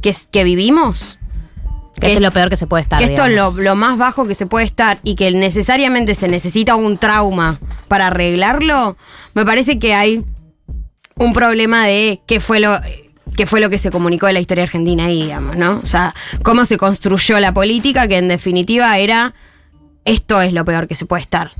que, 0.00 0.14
que 0.30 0.44
vivimos, 0.44 1.18
Que 2.00 2.08
esto 2.08 2.18
es 2.18 2.22
lo 2.22 2.30
peor 2.30 2.48
que 2.48 2.56
se 2.56 2.66
puede 2.66 2.82
estar. 2.82 2.98
que 2.98 3.04
esto 3.04 3.26
es 3.26 3.32
lo, 3.32 3.52
lo 3.52 3.76
más 3.76 3.98
bajo 3.98 4.26
que 4.26 4.34
se 4.34 4.46
puede 4.46 4.64
estar 4.64 4.98
y 5.02 5.14
que 5.14 5.30
necesariamente 5.30 6.14
se 6.14 6.26
necesita 6.26 6.74
un 6.74 6.98
trauma 6.98 7.58
para 7.88 8.08
arreglarlo, 8.08 8.96
me 9.34 9.44
parece 9.44 9.78
que 9.78 9.94
hay 9.94 10.24
un 11.16 11.32
problema 11.32 11.86
de 11.86 12.20
qué 12.26 12.40
fue 12.40 12.60
lo 12.60 12.80
qué 13.36 13.46
fue 13.46 13.60
lo 13.60 13.70
que 13.70 13.78
se 13.78 13.90
comunicó 13.90 14.26
de 14.26 14.34
la 14.34 14.40
historia 14.40 14.64
argentina 14.64 15.06
ahí, 15.06 15.22
digamos, 15.22 15.56
¿no? 15.56 15.80
O 15.82 15.86
sea, 15.86 16.14
cómo 16.42 16.64
se 16.64 16.76
construyó 16.76 17.40
la 17.40 17.54
política, 17.54 18.06
que 18.06 18.18
en 18.18 18.28
definitiva 18.28 18.98
era 18.98 19.34
esto 20.04 20.42
es 20.42 20.52
lo 20.52 20.64
peor 20.64 20.88
que 20.88 20.94
se 20.94 21.06
puede 21.06 21.22
estar. 21.22 21.52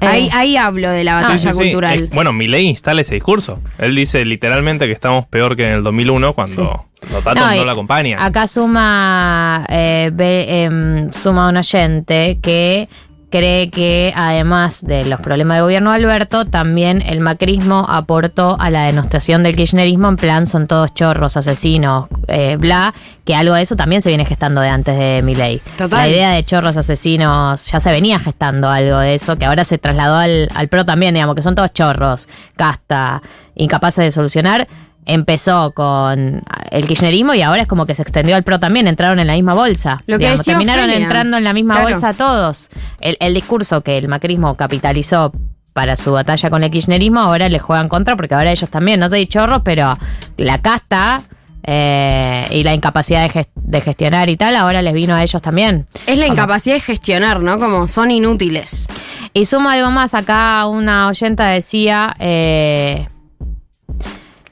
Eh. 0.00 0.06
Ahí, 0.06 0.30
ahí 0.32 0.56
hablo 0.56 0.90
de 0.90 1.04
la 1.04 1.14
batalla 1.14 1.38
sí, 1.38 1.48
sí. 1.50 1.58
cultural. 1.58 2.04
Es- 2.04 2.10
bueno, 2.10 2.32
Milei 2.32 2.66
instala 2.66 3.00
ese 3.02 3.14
discurso. 3.14 3.60
Él 3.78 3.94
dice 3.94 4.24
literalmente 4.24 4.86
que 4.86 4.92
estamos 4.92 5.26
peor 5.26 5.56
que 5.56 5.66
en 5.68 5.74
el 5.74 5.82
2001 5.82 6.32
cuando 6.32 6.86
los 7.12 7.24
datos 7.24 7.42
no, 7.56 7.64
la 7.64 7.72
acompañan. 7.72 8.20
Acá 8.20 8.46
suma, 8.46 9.66
eh, 9.68 10.10
em, 10.18 11.12
suma 11.12 11.48
un 11.48 11.56
oyente 11.56 12.38
que 12.42 12.88
cree 13.30 13.70
que 13.70 14.12
además 14.14 14.84
de 14.84 15.04
los 15.04 15.20
problemas 15.20 15.56
de 15.56 15.62
gobierno 15.62 15.90
de 15.90 15.96
Alberto, 15.96 16.44
también 16.44 17.02
el 17.02 17.20
macrismo 17.20 17.86
aportó 17.88 18.56
a 18.60 18.70
la 18.70 18.84
denostación 18.84 19.42
del 19.42 19.56
kirchnerismo, 19.56 20.08
en 20.08 20.16
plan 20.16 20.46
son 20.46 20.66
todos 20.66 20.92
chorros, 20.94 21.36
asesinos, 21.36 22.08
eh, 22.28 22.56
bla, 22.56 22.92
que 23.24 23.34
algo 23.34 23.54
de 23.54 23.62
eso 23.62 23.76
también 23.76 24.02
se 24.02 24.10
viene 24.10 24.24
gestando 24.24 24.60
de 24.60 24.68
antes 24.68 24.98
de 24.98 25.22
mi 25.22 25.34
ley. 25.34 25.62
Total. 25.78 26.00
La 26.00 26.08
idea 26.08 26.30
de 26.32 26.44
chorros, 26.44 26.76
asesinos, 26.76 27.70
ya 27.70 27.80
se 27.80 27.90
venía 27.90 28.18
gestando 28.18 28.68
algo 28.68 28.98
de 28.98 29.14
eso, 29.14 29.38
que 29.38 29.46
ahora 29.46 29.64
se 29.64 29.78
trasladó 29.78 30.16
al, 30.16 30.48
al 30.54 30.68
PRO 30.68 30.84
también, 30.84 31.14
digamos, 31.14 31.36
que 31.36 31.42
son 31.42 31.54
todos 31.54 31.72
chorros, 31.72 32.28
casta, 32.56 33.22
incapaces 33.54 34.04
de 34.04 34.10
solucionar 34.10 34.66
empezó 35.06 35.72
con 35.72 36.42
el 36.70 36.86
kirchnerismo 36.86 37.34
y 37.34 37.42
ahora 37.42 37.62
es 37.62 37.68
como 37.68 37.86
que 37.86 37.94
se 37.94 38.02
extendió 38.02 38.36
al 38.36 38.42
PRO 38.44 38.58
también, 38.60 38.86
entraron 38.86 39.18
en 39.18 39.26
la 39.26 39.32
misma 39.34 39.54
bolsa. 39.54 39.98
Lo 40.06 40.18
que 40.18 40.30
decía 40.30 40.54
terminaron 40.54 40.84
Ofelia. 40.84 41.02
entrando 41.04 41.36
en 41.36 41.44
la 41.44 41.52
misma 41.52 41.74
Claro. 41.74 41.90
bolsa 41.90 42.12
todos. 42.12 42.70
El, 43.00 43.16
el 43.20 43.34
discurso 43.34 43.80
que 43.82 43.98
el 43.98 44.08
macrismo 44.08 44.54
capitalizó 44.56 45.32
para 45.72 45.96
su 45.96 46.12
batalla 46.12 46.50
con 46.50 46.62
el 46.64 46.70
kirchnerismo, 46.70 47.20
ahora 47.20 47.48
le 47.48 47.58
juegan 47.58 47.88
contra 47.88 48.16
porque 48.16 48.34
ahora 48.34 48.50
ellos 48.52 48.68
también, 48.70 49.00
no 49.00 49.08
sé, 49.08 49.26
chorros, 49.26 49.62
pero 49.64 49.96
la 50.36 50.58
casta 50.60 51.22
eh, 51.62 52.46
y 52.50 52.62
la 52.64 52.74
incapacidad 52.74 53.30
de 53.54 53.80
gestionar 53.80 54.28
y 54.30 54.36
tal, 54.36 54.56
ahora 54.56 54.82
les 54.82 54.92
vino 54.94 55.14
a 55.14 55.22
ellos 55.22 55.40
también. 55.40 55.86
Es 56.06 56.18
la 56.18 56.26
incapacidad 56.26 56.74
de 56.74 56.80
gestionar, 56.80 57.40
¿no? 57.40 57.58
Como 57.58 57.86
son 57.86 58.10
inútiles. 58.10 58.88
Y 59.32 59.44
sumo 59.44 59.68
algo 59.68 59.90
más, 59.90 60.14
acá 60.14 60.66
una 60.66 61.06
oyenta 61.08 61.46
decía 61.46 62.16
eh, 62.18 63.06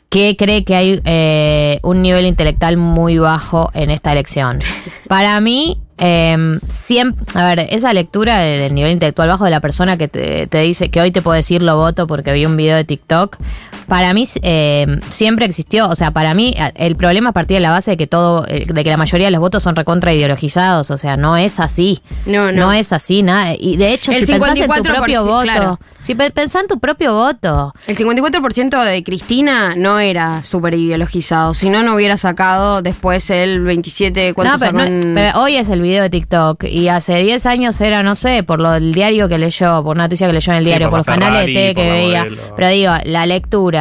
que 0.09 0.37
cree 0.37 0.65
que 0.65 0.75
hay 0.75 1.01
eh, 1.05 1.81
un 1.83 2.01
nivel 2.03 2.25
intelectual 2.27 2.77
muy 2.77 3.19
bajo 3.19 3.71
en 3.75 3.91
esta 3.91 4.13
elección. 4.13 4.59
Para 5.09 5.39
mí, 5.41 5.79
eh, 5.99 6.59
siempre, 6.67 7.27
a 7.35 7.45
ver, 7.55 7.67
esa 7.71 7.93
lectura 7.93 8.39
de- 8.39 8.59
del 8.59 8.75
nivel 8.75 8.93
intelectual 8.93 9.29
bajo 9.29 9.45
de 9.45 9.51
la 9.51 9.61
persona 9.61 9.97
que 9.99 10.09
te, 10.09 10.47
te 10.47 10.59
dice 10.61 10.91
que 10.91 11.01
hoy 11.01 11.11
te 11.11 11.21
puedo 11.23 11.35
decir 11.35 11.63
lo 11.63 11.77
voto 11.77 12.07
porque 12.07 12.33
vi 12.33 12.47
un 12.47 12.57
video 12.57 12.77
de 12.77 12.85
TikTok, 12.85 13.37
para 13.89 14.13
mí 14.15 14.25
eh, 14.43 14.87
siempre 15.09 15.47
existió, 15.47 15.89
o 15.89 15.95
sea, 15.95 16.11
para 16.11 16.35
mí 16.35 16.55
el 16.77 16.97
problema 16.97 17.31
es 17.31 17.35
partir 17.35 17.57
de 17.57 17.61
la 17.61 17.71
base 17.71 17.93
de 17.93 17.97
que 17.97 18.07
todo, 18.07 18.45
eh, 18.47 18.65
de 18.67 18.85
que 18.85 18.91
la 18.91 18.97
mayoría 18.97 19.27
de 19.27 19.31
los 19.31 19.41
votos 19.41 19.63
son 19.63 19.75
recontra 19.77 20.13
ideologizados, 20.13 20.91
o 20.91 20.97
sea, 20.97 21.17
no 21.17 21.37
es 21.37 21.59
así. 21.61 22.01
No, 22.27 22.53
no. 22.53 22.67
No 22.69 22.73
es 22.73 22.93
así, 22.93 23.23
nada. 23.23 23.55
Y 23.59 23.77
de 23.77 23.93
hecho, 23.95 24.13
El 24.13 24.27
si 24.27 24.33
pensás 24.33 24.59
en 24.59 24.67
tu 24.67 24.73
54%, 24.75 24.95
propio 24.97 25.25
voto, 25.25 25.43
claro. 25.43 25.81
si 26.03 26.15
pe- 26.15 26.31
pensás 26.31 26.63
en 26.63 26.69
tu 26.69 26.79
propio 26.79 27.15
voto, 27.15 27.73
El 27.87 27.97
54% 27.97 28.85
de 28.85 29.03
Cristina 29.03 29.75
no 29.77 29.99
era 30.01 30.43
súper 30.45 30.75
ideologizado, 30.75 31.55
si 31.55 31.71
no, 31.71 31.83
no 31.83 31.95
hubiera 31.95 32.17
sacado 32.17 32.83
después 32.83 33.31
el 33.31 33.63
27, 33.63 34.35
¿cuánto 34.35 34.53
No, 34.55 34.59
pero, 34.59 34.79
sacó 34.79 34.91
no- 34.91 35.15
pero 35.15 35.41
hoy 35.41 35.57
es 35.57 35.69
el 35.71 35.81
video 35.81 36.03
de 36.03 36.11
TikTok 36.11 36.65
y 36.65 36.89
hace 36.89 37.17
10 37.23 37.47
años 37.47 37.81
era, 37.81 38.03
no 38.03 38.17
sé, 38.17 38.43
por 38.43 38.61
lo 38.61 38.73
del 38.73 38.93
diario 38.93 39.29
que 39.29 39.39
leyó, 39.39 39.83
por 39.83 39.97
una 39.97 40.05
noticia 40.05 40.27
que 40.27 40.33
leyó 40.35 40.53
en 40.53 40.59
el 40.59 40.65
Sí, 40.65 40.69
diario, 40.71 40.91
por 40.91 40.99
los 40.99 41.07
canales 41.07 41.47
de 41.47 41.53
TV 41.53 41.75
que 41.75 41.91
veía. 41.91 42.25
modelo. 42.25 42.43
Pero 42.57 42.69
digo, 42.69 42.93
la 43.05 43.27
lectura 43.27 43.78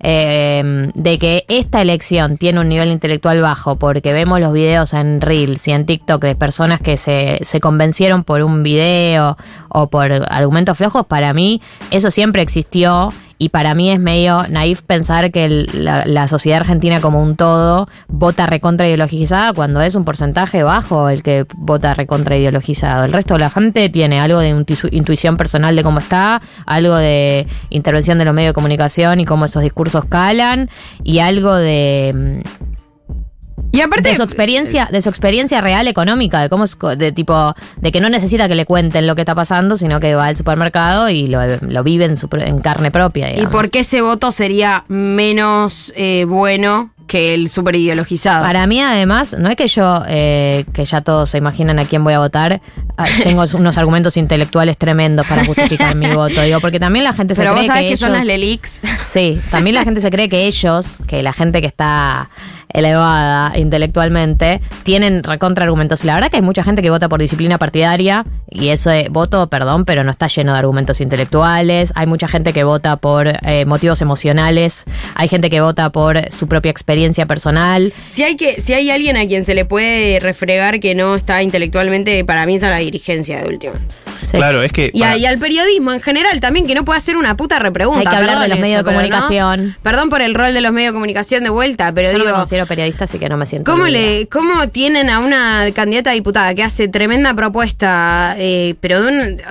eh, 0.00 0.90
de 0.94 1.18
que 1.18 1.44
esta 1.48 1.80
elección 1.82 2.36
tiene 2.36 2.60
un 2.60 2.68
nivel 2.68 2.90
intelectual 2.90 3.40
bajo 3.40 3.76
porque 3.76 4.12
vemos 4.12 4.40
los 4.40 4.52
videos 4.52 4.92
en 4.94 5.20
Reels 5.20 5.66
y 5.68 5.72
en 5.72 5.86
TikTok 5.86 6.22
de 6.22 6.34
personas 6.34 6.80
que 6.80 6.96
se, 6.96 7.38
se 7.42 7.60
convencieron 7.60 8.24
por 8.24 8.42
un 8.42 8.62
video 8.62 9.36
o 9.68 9.88
por 9.88 10.12
argumentos 10.30 10.76
flojos, 10.78 11.06
para 11.06 11.32
mí 11.32 11.60
eso 11.90 12.10
siempre 12.10 12.42
existió 12.42 13.12
y 13.38 13.50
para 13.50 13.74
mí 13.74 13.90
es 13.90 13.98
medio 13.98 14.44
naif 14.48 14.82
pensar 14.82 15.30
que 15.30 15.66
la, 15.74 16.06
la 16.06 16.26
sociedad 16.28 16.60
argentina 16.60 17.00
como 17.00 17.22
un 17.22 17.36
todo 17.36 17.88
vota 18.08 18.46
recontra 18.46 18.86
ideologizada 18.86 19.52
cuando 19.52 19.82
es 19.82 19.94
un 19.94 20.04
porcentaje 20.04 20.62
bajo 20.62 21.08
el 21.08 21.22
que 21.22 21.44
vota 21.54 21.92
recontra 21.94 22.36
ideologizado. 22.36 23.04
El 23.04 23.12
resto 23.12 23.34
de 23.34 23.40
la 23.40 23.50
gente 23.50 23.88
tiene 23.90 24.20
algo 24.20 24.38
de 24.38 24.54
intu- 24.54 24.88
intuición 24.90 25.36
personal 25.36 25.76
de 25.76 25.82
cómo 25.82 25.98
está, 25.98 26.40
algo 26.64 26.96
de 26.96 27.46
intervención 27.70 28.18
de 28.18 28.24
los 28.24 28.34
medios 28.34 28.50
de 28.50 28.54
comunicación 28.54 29.20
y 29.20 29.24
cómo 29.24 29.44
esos 29.44 29.62
discursos 29.62 30.04
calan 30.06 30.70
y 31.04 31.18
algo 31.18 31.54
de 31.54 32.42
mm, 32.42 32.75
Y 33.76 33.80
aparte, 33.82 34.08
de 34.08 34.14
su 34.14 34.22
experiencia 34.22 34.88
de 34.90 35.00
su 35.02 35.08
experiencia 35.08 35.60
real 35.60 35.86
económica 35.88 36.40
de 36.40 36.48
cómo 36.48 36.64
es 36.64 36.76
de 36.96 37.12
tipo 37.12 37.54
de 37.76 37.92
que 37.92 38.00
no 38.00 38.08
necesita 38.08 38.48
que 38.48 38.54
le 38.54 38.64
cuenten 38.64 39.06
lo 39.06 39.14
que 39.14 39.22
está 39.22 39.34
pasando 39.34 39.76
sino 39.76 40.00
que 40.00 40.14
va 40.14 40.26
al 40.26 40.36
supermercado 40.36 41.08
y 41.08 41.26
lo, 41.26 41.40
lo 41.60 41.82
vive 41.82 42.06
en, 42.06 42.16
su, 42.16 42.28
en 42.32 42.60
carne 42.60 42.90
propia 42.90 43.38
¿y 43.38 43.46
por 43.46 43.70
qué 43.70 43.80
ese 43.80 44.00
voto 44.00 44.32
sería 44.32 44.84
menos 44.88 45.92
eh, 45.96 46.24
bueno 46.26 46.90
que 47.06 47.34
el 47.34 47.48
súper 47.48 47.76
ideologizado? 47.76 48.42
Para 48.44 48.66
mí, 48.66 48.80
además, 48.80 49.36
no 49.38 49.48
es 49.48 49.56
que 49.56 49.68
yo, 49.68 50.02
eh, 50.08 50.64
que 50.72 50.84
ya 50.84 51.00
todos 51.00 51.30
se 51.30 51.38
imaginan 51.38 51.78
a 51.78 51.84
quién 51.84 52.04
voy 52.04 52.14
a 52.14 52.18
votar, 52.18 52.60
ah, 52.96 53.06
tengo 53.22 53.44
unos 53.54 53.78
argumentos 53.78 54.16
intelectuales 54.16 54.78
tremendos 54.78 55.26
para 55.26 55.44
justificar 55.44 55.94
mi 55.94 56.08
voto. 56.08 56.42
Digo, 56.42 56.60
porque 56.60 56.80
también 56.80 57.04
la 57.04 57.12
gente 57.12 57.34
se 57.34 57.42
Pero 57.42 57.52
cree 57.52 57.62
vos 57.62 57.66
sabés 57.66 57.82
que, 57.84 57.90
que, 57.90 57.96
son 57.96 58.12
las 58.12 58.26
Lelix. 58.26 58.80
Sí, 59.06 59.40
también 59.50 59.74
la 59.74 59.84
gente 59.84 60.00
se 60.00 60.10
cree 60.10 60.28
que 60.28 60.46
ellos, 60.46 60.98
que 61.06 61.22
la 61.22 61.32
gente 61.32 61.60
que 61.60 61.68
está 61.68 62.28
elevada 62.76 63.56
intelectualmente, 63.58 64.60
tienen 64.82 65.22
recontra 65.22 65.64
argumentos. 65.64 66.04
Y 66.04 66.06
la 66.06 66.14
verdad 66.14 66.30
que 66.30 66.36
hay 66.36 66.42
mucha 66.42 66.62
gente 66.62 66.82
que 66.82 66.90
vota 66.90 67.08
por 67.08 67.20
disciplina 67.20 67.58
partidaria 67.58 68.24
y 68.50 68.68
eso 68.68 68.90
de 68.90 69.08
voto, 69.08 69.48
perdón, 69.48 69.84
pero 69.84 70.04
no 70.04 70.10
está 70.10 70.26
lleno 70.26 70.52
de 70.52 70.58
argumentos 70.58 71.00
intelectuales. 71.00 71.92
Hay 71.94 72.06
mucha 72.06 72.28
gente 72.28 72.52
que 72.52 72.64
vota 72.64 72.96
por 72.96 73.28
eh, 73.28 73.64
motivos 73.66 74.02
emocionales. 74.02 74.84
Hay 75.14 75.28
gente 75.28 75.48
que 75.48 75.60
vota 75.60 75.90
por 75.90 76.30
su 76.30 76.48
propia 76.48 76.70
experiencia 76.70 76.95
personal. 77.26 77.92
Si 78.08 78.22
hay, 78.22 78.36
que, 78.36 78.60
si 78.60 78.72
hay 78.72 78.90
alguien 78.90 79.16
a 79.16 79.26
quien 79.26 79.44
se 79.44 79.54
le 79.54 79.64
puede 79.64 80.18
refregar 80.20 80.80
que 80.80 80.94
no 80.94 81.14
está 81.14 81.42
intelectualmente, 81.42 82.24
para 82.24 82.46
mí 82.46 82.56
es 82.56 82.62
a 82.62 82.70
la 82.70 82.78
dirigencia 82.78 83.42
de 83.42 83.48
última. 83.48 83.74
Sí. 84.24 84.38
Claro, 84.38 84.62
es 84.62 84.72
que. 84.72 84.90
Y, 84.92 85.02
a- 85.02 85.06
para- 85.06 85.18
y 85.18 85.26
al 85.26 85.38
periodismo 85.38 85.92
en 85.92 86.00
general 86.00 86.40
también, 86.40 86.66
que 86.66 86.74
no 86.74 86.84
puede 86.84 86.96
hacer 86.96 87.16
una 87.16 87.36
puta 87.36 87.58
repregunta. 87.58 88.00
Hay 88.00 88.06
que 88.06 88.16
hablar 88.16 88.34
de 88.36 88.40
perdón 88.40 88.50
los 88.50 88.58
medios 88.60 88.78
de 88.78 88.84
pero 88.84 88.96
comunicación. 88.96 89.76
Perdón 89.82 90.10
por 90.10 90.22
el 90.22 90.34
rol 90.34 90.52
de 90.54 90.60
los 90.60 90.72
medios 90.72 90.90
de 90.90 90.94
comunicación 90.94 91.44
de 91.44 91.50
vuelta, 91.50 91.92
pero 91.92 92.08
Yo 92.10 92.18
no 92.18 92.24
digo, 92.24 92.30
me 92.36 92.40
considero 92.40 92.66
periodista, 92.66 93.04
así 93.04 93.18
que 93.18 93.28
no 93.28 93.36
me 93.36 93.46
siento. 93.46 93.70
¿cómo, 93.70 93.86
le, 93.86 94.26
¿cómo 94.28 94.68
tienen 94.68 95.10
a 95.10 95.20
una 95.20 95.66
candidata 95.74 96.10
a 96.10 96.14
diputada 96.14 96.54
que 96.54 96.62
hace 96.64 96.88
tremenda 96.88 97.34
propuesta, 97.34 98.34
eh, 98.38 98.74
pero 98.80 99.02
de 99.02 99.08
un- 99.08 99.42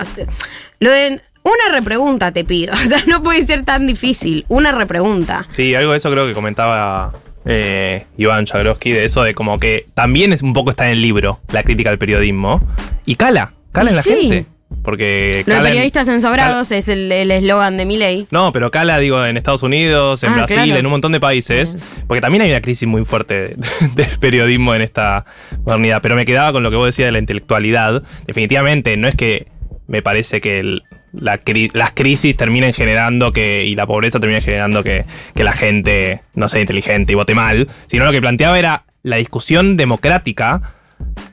lo 0.80 0.90
de 0.90 1.20
una 1.42 1.72
repregunta 1.72 2.32
te 2.32 2.44
pido? 2.44 2.72
O 2.84 2.88
sea, 2.88 2.98
no 3.06 3.22
puede 3.22 3.40
ser 3.42 3.64
tan 3.64 3.86
difícil. 3.86 4.44
Una 4.48 4.72
repregunta. 4.72 5.46
Sí, 5.48 5.74
algo 5.74 5.92
de 5.92 5.98
eso 5.98 6.10
creo 6.10 6.26
que 6.26 6.34
comentaba 6.34 7.12
eh, 7.46 8.04
Iván 8.18 8.44
Chagroski, 8.44 8.90
de 8.90 9.04
eso 9.04 9.22
de 9.22 9.34
como 9.34 9.58
que 9.58 9.86
también 9.94 10.32
es 10.32 10.42
un 10.42 10.52
poco 10.52 10.70
está 10.70 10.86
en 10.86 10.92
el 10.92 11.02
libro 11.02 11.40
la 11.52 11.62
crítica 11.62 11.90
al 11.90 11.98
periodismo. 11.98 12.60
Y 13.04 13.14
cala, 13.16 13.52
cala 13.72 13.90
Y 13.90 13.92
en 13.92 13.96
la 13.96 14.02
sí. 14.02 14.10
gente. 14.10 14.46
Porque 14.82 15.30
Lo 15.32 15.38
de 15.38 15.44
cala 15.44 15.56
en- 15.58 15.64
periodistas 15.74 16.08
ensobrados 16.08 16.72
es 16.72 16.88
el 16.88 17.10
eslogan 17.12 17.76
de 17.76 17.84
mi 17.86 17.96
ley. 17.98 18.26
No, 18.32 18.50
pero 18.52 18.70
cala, 18.72 18.98
digo, 18.98 19.24
en 19.24 19.36
Estados 19.36 19.62
Unidos, 19.62 20.22
en 20.24 20.30
Ah, 20.32 20.36
Brasil, 20.38 20.56
claro. 20.64 20.80
en 20.80 20.86
un 20.86 20.90
montón 20.90 21.12
de 21.12 21.20
países. 21.20 21.78
Porque 22.08 22.20
también 22.20 22.42
hay 22.42 22.50
una 22.50 22.60
crisis 22.60 22.86
muy 22.88 23.04
fuerte 23.04 23.34
de- 23.34 23.56
del 23.94 24.18
periodismo 24.18 24.74
en 24.74 24.82
esta 24.82 25.24
modernidad. 25.64 26.00
Pero 26.02 26.16
me 26.16 26.24
quedaba 26.24 26.50
con 26.52 26.64
lo 26.64 26.70
que 26.70 26.76
vos 26.76 26.86
decías 26.86 27.06
de 27.06 27.12
la 27.12 27.18
intelectualidad. 27.20 28.02
Definitivamente, 28.26 28.96
no 28.96 29.06
es 29.06 29.14
que 29.14 29.46
me 29.88 30.02
parece 30.02 30.40
que 30.40 30.58
el- 30.60 30.82
la 31.12 31.42
cri- 31.42 31.70
las 31.72 31.92
crisis 31.92 32.36
terminen 32.36 32.72
generando 32.72 33.32
que. 33.32 33.64
y 33.64 33.74
la 33.74 33.86
pobreza 33.86 34.20
termine 34.20 34.40
generando 34.40 34.82
que, 34.82 35.04
que 35.34 35.44
la 35.44 35.52
gente 35.52 36.22
no 36.34 36.48
sea 36.48 36.60
inteligente 36.60 37.12
y 37.12 37.16
vote 37.16 37.34
mal. 37.34 37.68
Sino 37.86 38.04
lo 38.04 38.12
que 38.12 38.20
planteaba 38.20 38.58
era 38.58 38.84
la 39.02 39.16
discusión 39.16 39.76
democrática 39.76 40.74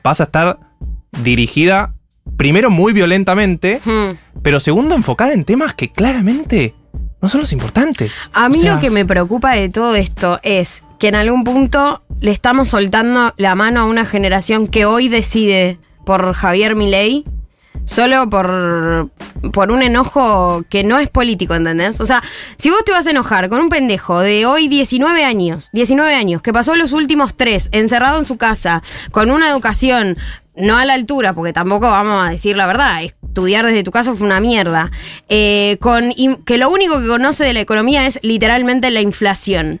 pasa 0.02 0.24
a 0.24 0.26
estar 0.26 0.58
dirigida. 1.22 1.94
Primero 2.36 2.70
muy 2.70 2.92
violentamente, 2.92 3.80
Hmm. 3.84 4.16
pero 4.42 4.58
segundo, 4.60 4.94
enfocada 4.94 5.32
en 5.34 5.44
temas 5.44 5.74
que 5.74 5.92
claramente 5.92 6.74
no 7.20 7.28
son 7.28 7.40
los 7.42 7.52
importantes. 7.52 8.30
A 8.32 8.48
mí 8.48 8.58
O 8.58 8.60
sea, 8.60 8.74
lo 8.74 8.80
que 8.80 8.90
me 8.90 9.04
preocupa 9.04 9.52
de 9.52 9.68
todo 9.68 9.94
esto 9.94 10.40
es 10.42 10.82
que 10.98 11.08
en 11.08 11.14
algún 11.16 11.44
punto 11.44 12.02
le 12.20 12.30
estamos 12.30 12.68
soltando 12.68 13.34
la 13.36 13.54
mano 13.54 13.80
a 13.80 13.84
una 13.84 14.04
generación 14.04 14.66
que 14.66 14.84
hoy 14.86 15.08
decide 15.08 15.78
por 16.06 16.32
Javier 16.34 16.74
Milei 16.76 17.24
solo 17.84 18.28
por, 18.30 19.10
por 19.52 19.70
un 19.70 19.82
enojo 19.82 20.64
que 20.68 20.84
no 20.84 20.98
es 20.98 21.10
político, 21.10 21.54
¿entendés? 21.54 22.00
O 22.00 22.06
sea, 22.06 22.22
si 22.56 22.70
vos 22.70 22.84
te 22.84 22.92
vas 22.92 23.06
a 23.06 23.10
enojar 23.10 23.48
con 23.48 23.60
un 23.60 23.68
pendejo 23.68 24.20
de 24.20 24.46
hoy 24.46 24.68
19 24.68 25.24
años, 25.24 25.70
19 25.72 26.14
años, 26.14 26.42
que 26.42 26.52
pasó 26.52 26.76
los 26.76 26.92
últimos 26.92 27.34
tres 27.36 27.68
encerrado 27.72 28.18
en 28.18 28.26
su 28.26 28.36
casa, 28.36 28.82
con 29.10 29.30
una 29.30 29.50
educación 29.50 30.16
no 30.56 30.76
a 30.76 30.84
la 30.84 30.94
altura, 30.94 31.32
porque 31.32 31.52
tampoco 31.52 31.86
vamos 31.88 32.26
a 32.26 32.30
decir 32.30 32.56
la 32.56 32.66
verdad, 32.66 33.02
estudiar 33.02 33.66
desde 33.66 33.82
tu 33.82 33.90
casa 33.90 34.14
fue 34.14 34.26
una 34.26 34.38
mierda, 34.40 34.90
eh, 35.28 35.78
con, 35.80 36.12
que 36.44 36.58
lo 36.58 36.70
único 36.70 37.00
que 37.00 37.08
conoce 37.08 37.44
de 37.44 37.52
la 37.52 37.60
economía 37.60 38.06
es 38.06 38.20
literalmente 38.22 38.90
la 38.90 39.00
inflación. 39.00 39.80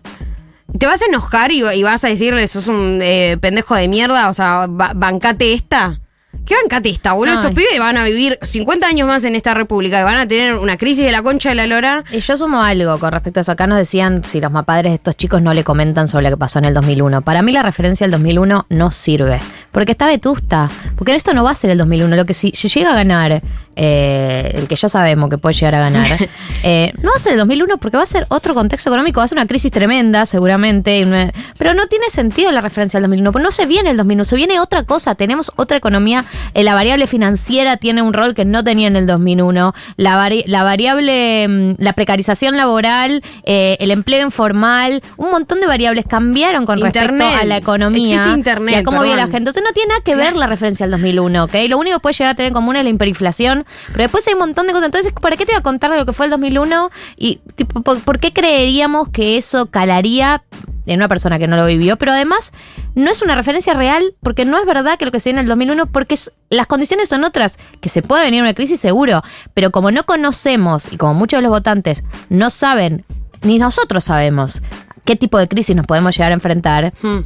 ¿Te 0.76 0.86
vas 0.86 1.02
a 1.02 1.06
enojar 1.06 1.52
y, 1.52 1.62
vas 1.84 2.02
a 2.02 2.08
decirle, 2.08 2.44
sos 2.48 2.66
un 2.66 2.98
eh, 3.00 3.38
pendejo 3.40 3.76
de 3.76 3.86
mierda? 3.86 4.28
O 4.28 4.34
sea, 4.34 4.66
ba- 4.68 4.92
bancate 4.96 5.52
esta. 5.52 6.00
¿Qué 6.46 6.54
bancate 6.60 6.90
esta, 6.90 7.14
boludo? 7.14 7.36
Estos 7.36 7.52
pibes 7.52 7.78
van 7.78 7.96
a 7.96 8.04
vivir 8.04 8.38
50 8.42 8.86
años 8.86 9.08
más 9.08 9.24
en 9.24 9.34
esta 9.34 9.54
república 9.54 9.98
y 10.00 10.04
van 10.04 10.16
a 10.16 10.28
tener 10.28 10.56
una 10.56 10.76
crisis 10.76 11.02
de 11.06 11.10
la 11.10 11.22
concha 11.22 11.48
de 11.48 11.54
la 11.54 11.66
lora. 11.66 12.04
Y 12.12 12.20
yo 12.20 12.36
sumo 12.36 12.60
algo 12.60 12.98
con 12.98 13.12
respecto 13.12 13.40
a 13.40 13.42
eso. 13.42 13.52
Acá 13.52 13.66
nos 13.66 13.78
decían 13.78 14.22
si 14.24 14.42
los 14.42 14.52
mapadres 14.52 14.90
de 14.90 14.96
estos 14.96 15.16
chicos 15.16 15.40
no 15.40 15.54
le 15.54 15.64
comentan 15.64 16.06
sobre 16.06 16.24
lo 16.24 16.36
que 16.36 16.40
pasó 16.40 16.58
en 16.58 16.66
el 16.66 16.74
2001. 16.74 17.22
Para 17.22 17.40
mí 17.40 17.50
la 17.50 17.62
referencia 17.62 18.04
al 18.04 18.10
2001 18.10 18.66
no 18.68 18.90
sirve. 18.90 19.40
Porque 19.72 19.92
está 19.92 20.06
vetusta. 20.06 20.70
Porque 20.96 21.14
esto 21.14 21.32
no 21.32 21.44
va 21.44 21.52
a 21.52 21.54
ser 21.54 21.70
el 21.70 21.78
2001. 21.78 22.14
Lo 22.14 22.26
que 22.26 22.34
si, 22.34 22.50
si 22.54 22.68
llega 22.68 22.92
a 22.92 22.94
ganar, 22.94 23.42
eh, 23.74 24.50
el 24.54 24.68
que 24.68 24.76
ya 24.76 24.90
sabemos 24.90 25.30
que 25.30 25.38
puede 25.38 25.54
llegar 25.54 25.76
a 25.76 25.80
ganar, 25.80 26.28
eh, 26.62 26.92
no 27.00 27.08
va 27.10 27.16
a 27.16 27.18
ser 27.18 27.32
el 27.32 27.38
2001 27.38 27.78
porque 27.78 27.96
va 27.96 28.02
a 28.02 28.06
ser 28.06 28.26
otro 28.28 28.52
contexto 28.52 28.90
económico. 28.90 29.20
Va 29.20 29.24
a 29.24 29.28
ser 29.28 29.38
una 29.38 29.46
crisis 29.46 29.72
tremenda, 29.72 30.26
seguramente. 30.26 31.32
Pero 31.56 31.72
no 31.72 31.86
tiene 31.86 32.10
sentido 32.10 32.52
la 32.52 32.60
referencia 32.60 32.98
al 32.98 33.04
2001. 33.04 33.32
Porque 33.32 33.44
no 33.44 33.50
se 33.50 33.64
viene 33.64 33.90
el 33.90 33.96
2001, 33.96 34.24
se 34.24 34.36
viene 34.36 34.60
otra 34.60 34.82
cosa. 34.82 35.14
Tenemos 35.14 35.50
otra 35.56 35.78
economía. 35.78 36.26
Eh, 36.54 36.64
la 36.64 36.74
variable 36.74 37.06
financiera 37.06 37.76
tiene 37.76 38.02
un 38.02 38.12
rol 38.12 38.34
que 38.34 38.44
no 38.44 38.62
tenía 38.64 38.88
en 38.88 38.96
el 38.96 39.06
2001. 39.06 39.74
La, 39.96 40.16
vari- 40.16 40.44
la 40.46 40.62
variable, 40.62 41.46
mm, 41.48 41.74
la 41.78 41.92
precarización 41.92 42.56
laboral, 42.56 43.22
eh, 43.44 43.76
el 43.80 43.90
empleo 43.90 44.24
informal, 44.24 45.02
un 45.16 45.30
montón 45.30 45.60
de 45.60 45.66
variables 45.66 46.04
cambiaron 46.08 46.66
con 46.66 46.78
Internet. 46.78 47.20
respecto 47.20 47.42
a 47.42 47.44
la 47.44 47.56
economía. 47.56 48.14
Existe 48.16 48.34
internet, 48.36 48.74
Y 48.74 48.78
a 48.78 48.84
cómo 48.84 49.02
vive 49.02 49.16
la 49.16 49.22
gente. 49.24 49.38
Entonces 49.38 49.62
no 49.62 49.72
tiene 49.72 49.88
nada 49.88 50.00
que 50.04 50.16
ver 50.16 50.36
la 50.36 50.46
referencia 50.46 50.84
al 50.84 50.90
2001, 50.90 51.44
¿ok? 51.44 51.54
Lo 51.68 51.78
único 51.78 51.96
que 51.96 52.00
puede 52.00 52.14
llegar 52.14 52.32
a 52.32 52.34
tener 52.34 52.48
en 52.48 52.54
común 52.54 52.76
es 52.76 52.84
la 52.84 52.90
hiperinflación, 52.90 53.64
pero 53.92 54.04
después 54.04 54.26
hay 54.28 54.34
un 54.34 54.40
montón 54.40 54.66
de 54.66 54.72
cosas. 54.72 54.86
Entonces, 54.86 55.12
¿para 55.20 55.36
qué 55.36 55.44
te 55.46 55.52
voy 55.52 55.58
a 55.60 55.62
contar 55.62 55.90
de 55.90 55.96
lo 55.96 56.06
que 56.06 56.12
fue 56.12 56.26
el 56.26 56.30
2001? 56.30 56.90
Y, 57.16 57.40
tipo, 57.56 57.82
¿por, 57.82 58.00
por 58.00 58.18
qué 58.18 58.32
creeríamos 58.32 59.08
que 59.08 59.36
eso 59.36 59.66
calaría 59.66 60.42
en 60.86 60.96
una 61.00 61.08
persona 61.08 61.38
que 61.38 61.46
no 61.48 61.56
lo 61.56 61.66
vivió? 61.66 61.96
Pero 61.96 62.12
además, 62.12 62.52
no 62.94 63.10
es 63.10 63.22
una 63.22 63.34
referencia 63.34 63.74
real, 63.74 64.14
porque 64.22 64.44
no 64.44 64.58
es 64.58 64.66
verdad 64.66 64.98
que 64.98 65.04
lo 65.04 65.12
que 65.12 65.20
se 65.20 65.30
viene 65.30 65.40
en 65.40 65.44
el 65.46 65.48
2001, 65.50 65.86
porque 65.86 66.14
es- 66.14 66.32
las 66.50 66.66
condiciones 66.66 67.08
son 67.08 67.24
otras, 67.24 67.58
que 67.80 67.88
se 67.88 68.02
puede 68.02 68.24
venir 68.24 68.42
una 68.42 68.54
crisis 68.54 68.80
seguro, 68.80 69.22
pero 69.54 69.70
como 69.70 69.90
no 69.90 70.04
conocemos 70.04 70.92
y 70.92 70.96
como 70.96 71.14
muchos 71.14 71.38
de 71.38 71.42
los 71.42 71.50
votantes 71.50 72.04
no 72.28 72.50
saben, 72.50 73.04
ni 73.42 73.58
nosotros 73.58 74.04
sabemos 74.04 74.62
qué 75.04 75.16
tipo 75.16 75.38
de 75.38 75.48
crisis 75.48 75.76
nos 75.76 75.86
podemos 75.86 76.16
llegar 76.16 76.30
a 76.32 76.34
enfrentar, 76.34 76.92
Hmm. 77.02 77.20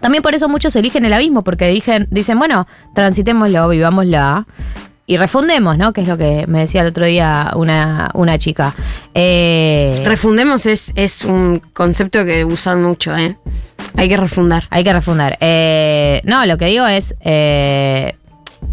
también 0.00 0.22
por 0.22 0.34
eso 0.34 0.48
muchos 0.48 0.74
eligen 0.76 1.04
el 1.04 1.12
abismo, 1.12 1.42
porque 1.42 1.68
dicen, 1.68 2.06
dicen 2.10 2.38
bueno, 2.38 2.66
transitémoslo, 2.94 3.68
vivámosla 3.68 4.46
y 5.06 5.16
refundemos, 5.16 5.76
¿no? 5.76 5.92
Que 5.92 6.00
es 6.02 6.08
lo 6.08 6.16
que 6.16 6.44
me 6.48 6.60
decía 6.60 6.80
el 6.82 6.86
otro 6.88 7.04
día 7.04 7.52
una, 7.56 8.10
una 8.14 8.38
chica. 8.38 8.74
Eh, 9.14 10.02
Refundemos 10.04 10.66
es, 10.66 10.92
es 10.96 11.24
un 11.24 11.60
concepto 11.72 12.24
que 12.24 12.44
usan 12.44 12.82
mucho, 12.82 13.14
¿eh? 13.16 13.36
Hay 13.96 14.08
que 14.08 14.16
refundar. 14.16 14.64
hay 14.70 14.82
que 14.82 14.92
refundar. 14.92 15.36
Eh, 15.40 16.20
no, 16.24 16.44
lo 16.46 16.56
que 16.58 16.66
digo 16.66 16.86
es, 16.86 17.14
eh, 17.20 18.14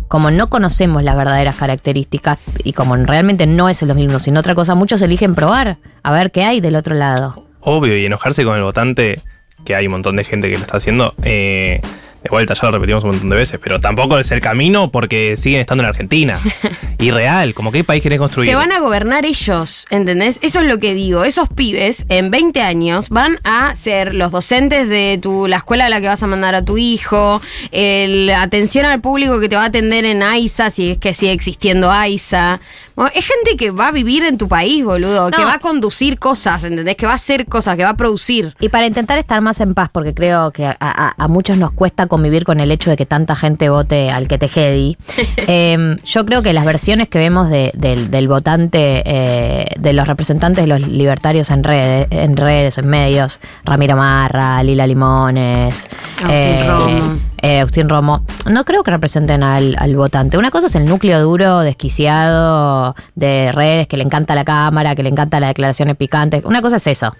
como 0.07 0.31
no 0.31 0.49
conocemos 0.49 1.03
las 1.03 1.15
verdaderas 1.15 1.55
características 1.55 2.39
y 2.63 2.73
como 2.73 2.95
realmente 2.95 3.45
no 3.45 3.69
es 3.69 3.81
el 3.81 3.89
2001, 3.89 4.19
sino 4.19 4.39
otra 4.39 4.55
cosa, 4.55 4.73
muchos 4.75 5.01
eligen 5.01 5.35
probar 5.35 5.77
a 6.03 6.11
ver 6.11 6.31
qué 6.31 6.43
hay 6.43 6.61
del 6.61 6.75
otro 6.75 6.95
lado. 6.95 7.45
Obvio, 7.61 7.95
y 7.97 8.05
enojarse 8.05 8.43
con 8.43 8.55
el 8.57 8.63
votante, 8.63 9.19
que 9.65 9.75
hay 9.75 9.85
un 9.85 9.91
montón 9.91 10.15
de 10.15 10.23
gente 10.23 10.49
que 10.49 10.55
lo 10.57 10.63
está 10.63 10.77
haciendo. 10.77 11.13
eh, 11.23 11.81
de 12.23 12.29
vuelta, 12.29 12.53
ya 12.53 12.67
lo 12.67 12.71
repetimos 12.71 13.03
un 13.03 13.11
montón 13.11 13.29
de 13.29 13.35
veces, 13.35 13.59
pero 13.61 13.79
tampoco 13.79 14.19
es 14.19 14.31
el 14.31 14.41
camino 14.41 14.91
porque 14.91 15.37
siguen 15.37 15.61
estando 15.61 15.83
en 15.83 15.89
Argentina. 15.89 16.39
Irreal, 16.99 17.55
como 17.55 17.71
qué 17.71 17.83
país 17.83 18.03
querés 18.03 18.19
construir. 18.19 18.47
Te 18.47 18.55
van 18.55 18.71
a 18.71 18.79
gobernar 18.79 19.25
ellos, 19.25 19.87
¿entendés? 19.89 20.37
Eso 20.43 20.59
es 20.59 20.67
lo 20.67 20.77
que 20.77 20.93
digo. 20.93 21.23
Esos 21.23 21.49
pibes 21.49 22.05
en 22.09 22.29
20 22.29 22.61
años 22.61 23.09
van 23.09 23.39
a 23.43 23.75
ser 23.75 24.13
los 24.13 24.31
docentes 24.31 24.87
de 24.87 25.17
tu, 25.19 25.47
la 25.47 25.57
escuela 25.57 25.87
a 25.87 25.89
la 25.89 25.99
que 25.99 26.07
vas 26.07 26.21
a 26.21 26.27
mandar 26.27 26.53
a 26.53 26.63
tu 26.63 26.77
hijo, 26.77 27.41
el 27.71 28.29
atención 28.29 28.85
al 28.85 29.01
público 29.01 29.39
que 29.39 29.49
te 29.49 29.55
va 29.55 29.63
a 29.63 29.67
atender 29.67 30.05
en 30.05 30.21
AISA, 30.21 30.69
si 30.69 30.91
es 30.91 30.97
que 30.99 31.15
sigue 31.15 31.31
existiendo 31.31 31.89
AISA. 31.89 32.61
Bueno, 32.95 33.11
es 33.15 33.25
gente 33.25 33.55
que 33.57 33.71
va 33.71 33.87
a 33.87 33.91
vivir 33.91 34.23
en 34.25 34.37
tu 34.37 34.47
país, 34.47 34.83
boludo, 34.83 35.31
que 35.31 35.43
va 35.45 35.53
a 35.55 35.59
conducir 35.59 36.19
cosas, 36.19 36.63
¿entendés? 36.65 36.95
Que 36.97 37.05
va 37.05 37.13
a 37.13 37.15
hacer 37.15 37.45
cosas, 37.47 37.75
que 37.75 37.83
va 37.83 37.91
a 37.91 37.95
producir. 37.95 38.55
Y 38.59 38.69
para 38.69 38.85
intentar 38.85 39.17
estar 39.17 39.39
más 39.41 39.59
en 39.61 39.73
paz, 39.73 39.89
porque 39.91 40.13
creo 40.13 40.51
que 40.51 40.65
a, 40.65 40.75
a- 40.79 41.13
a 41.17 41.27
muchos 41.27 41.57
nos 41.57 41.71
cuesta 41.71 42.07
convivir 42.07 42.43
con 42.43 42.59
el 42.59 42.71
hecho 42.71 42.89
de 42.89 42.97
que 42.97 43.05
tanta 43.05 43.35
gente 43.35 43.69
vote 43.69 44.11
al 44.11 44.27
que 44.27 44.37
te 44.37 44.47
jedi, 44.49 44.97
eh, 45.47 45.95
yo 46.05 46.25
creo 46.25 46.41
que 46.41 46.53
las 46.53 46.65
versiones 46.65 47.07
que 47.07 47.17
vemos 47.19 47.49
de- 47.49 47.71
del, 47.75 48.11
del 48.11 48.27
votante, 48.27 49.03
eh, 49.05 49.65
de 49.79 49.93
los 49.93 50.07
representantes 50.07 50.63
de 50.63 50.67
los 50.67 50.81
libertarios 50.81 51.49
en 51.49 51.63
redes, 51.63 52.07
en 52.11 52.35
redes 52.37 52.77
o 52.77 52.81
en 52.81 52.87
medios, 52.87 53.39
Ramiro 53.65 53.95
Marra, 53.95 54.61
Lila 54.63 54.85
Limones, 54.87 55.87
Agustín 56.23 56.67
Romo. 56.67 57.19
eh, 57.41 57.59
Agustín 57.59 57.89
Romo, 57.89 58.25
no 58.49 58.63
creo 58.65 58.83
que 58.83 58.91
representen 58.91 59.43
al, 59.43 59.75
al 59.79 59.95
votante. 59.95 60.37
Una 60.37 60.51
cosa 60.51 60.67
es 60.67 60.75
el 60.75 60.85
núcleo 60.85 61.21
duro, 61.21 61.59
desquiciado 61.61 62.80
de 63.15 63.51
redes, 63.51 63.87
que 63.87 63.97
le 63.97 64.03
encanta 64.03 64.35
la 64.35 64.45
cámara, 64.45 64.95
que 64.95 65.03
le 65.03 65.09
encanta 65.09 65.39
las 65.39 65.49
declaraciones 65.49 65.95
picantes. 65.97 66.43
Una 66.45 66.61
cosa 66.61 66.77
es 66.77 66.87
eso. 66.87 67.15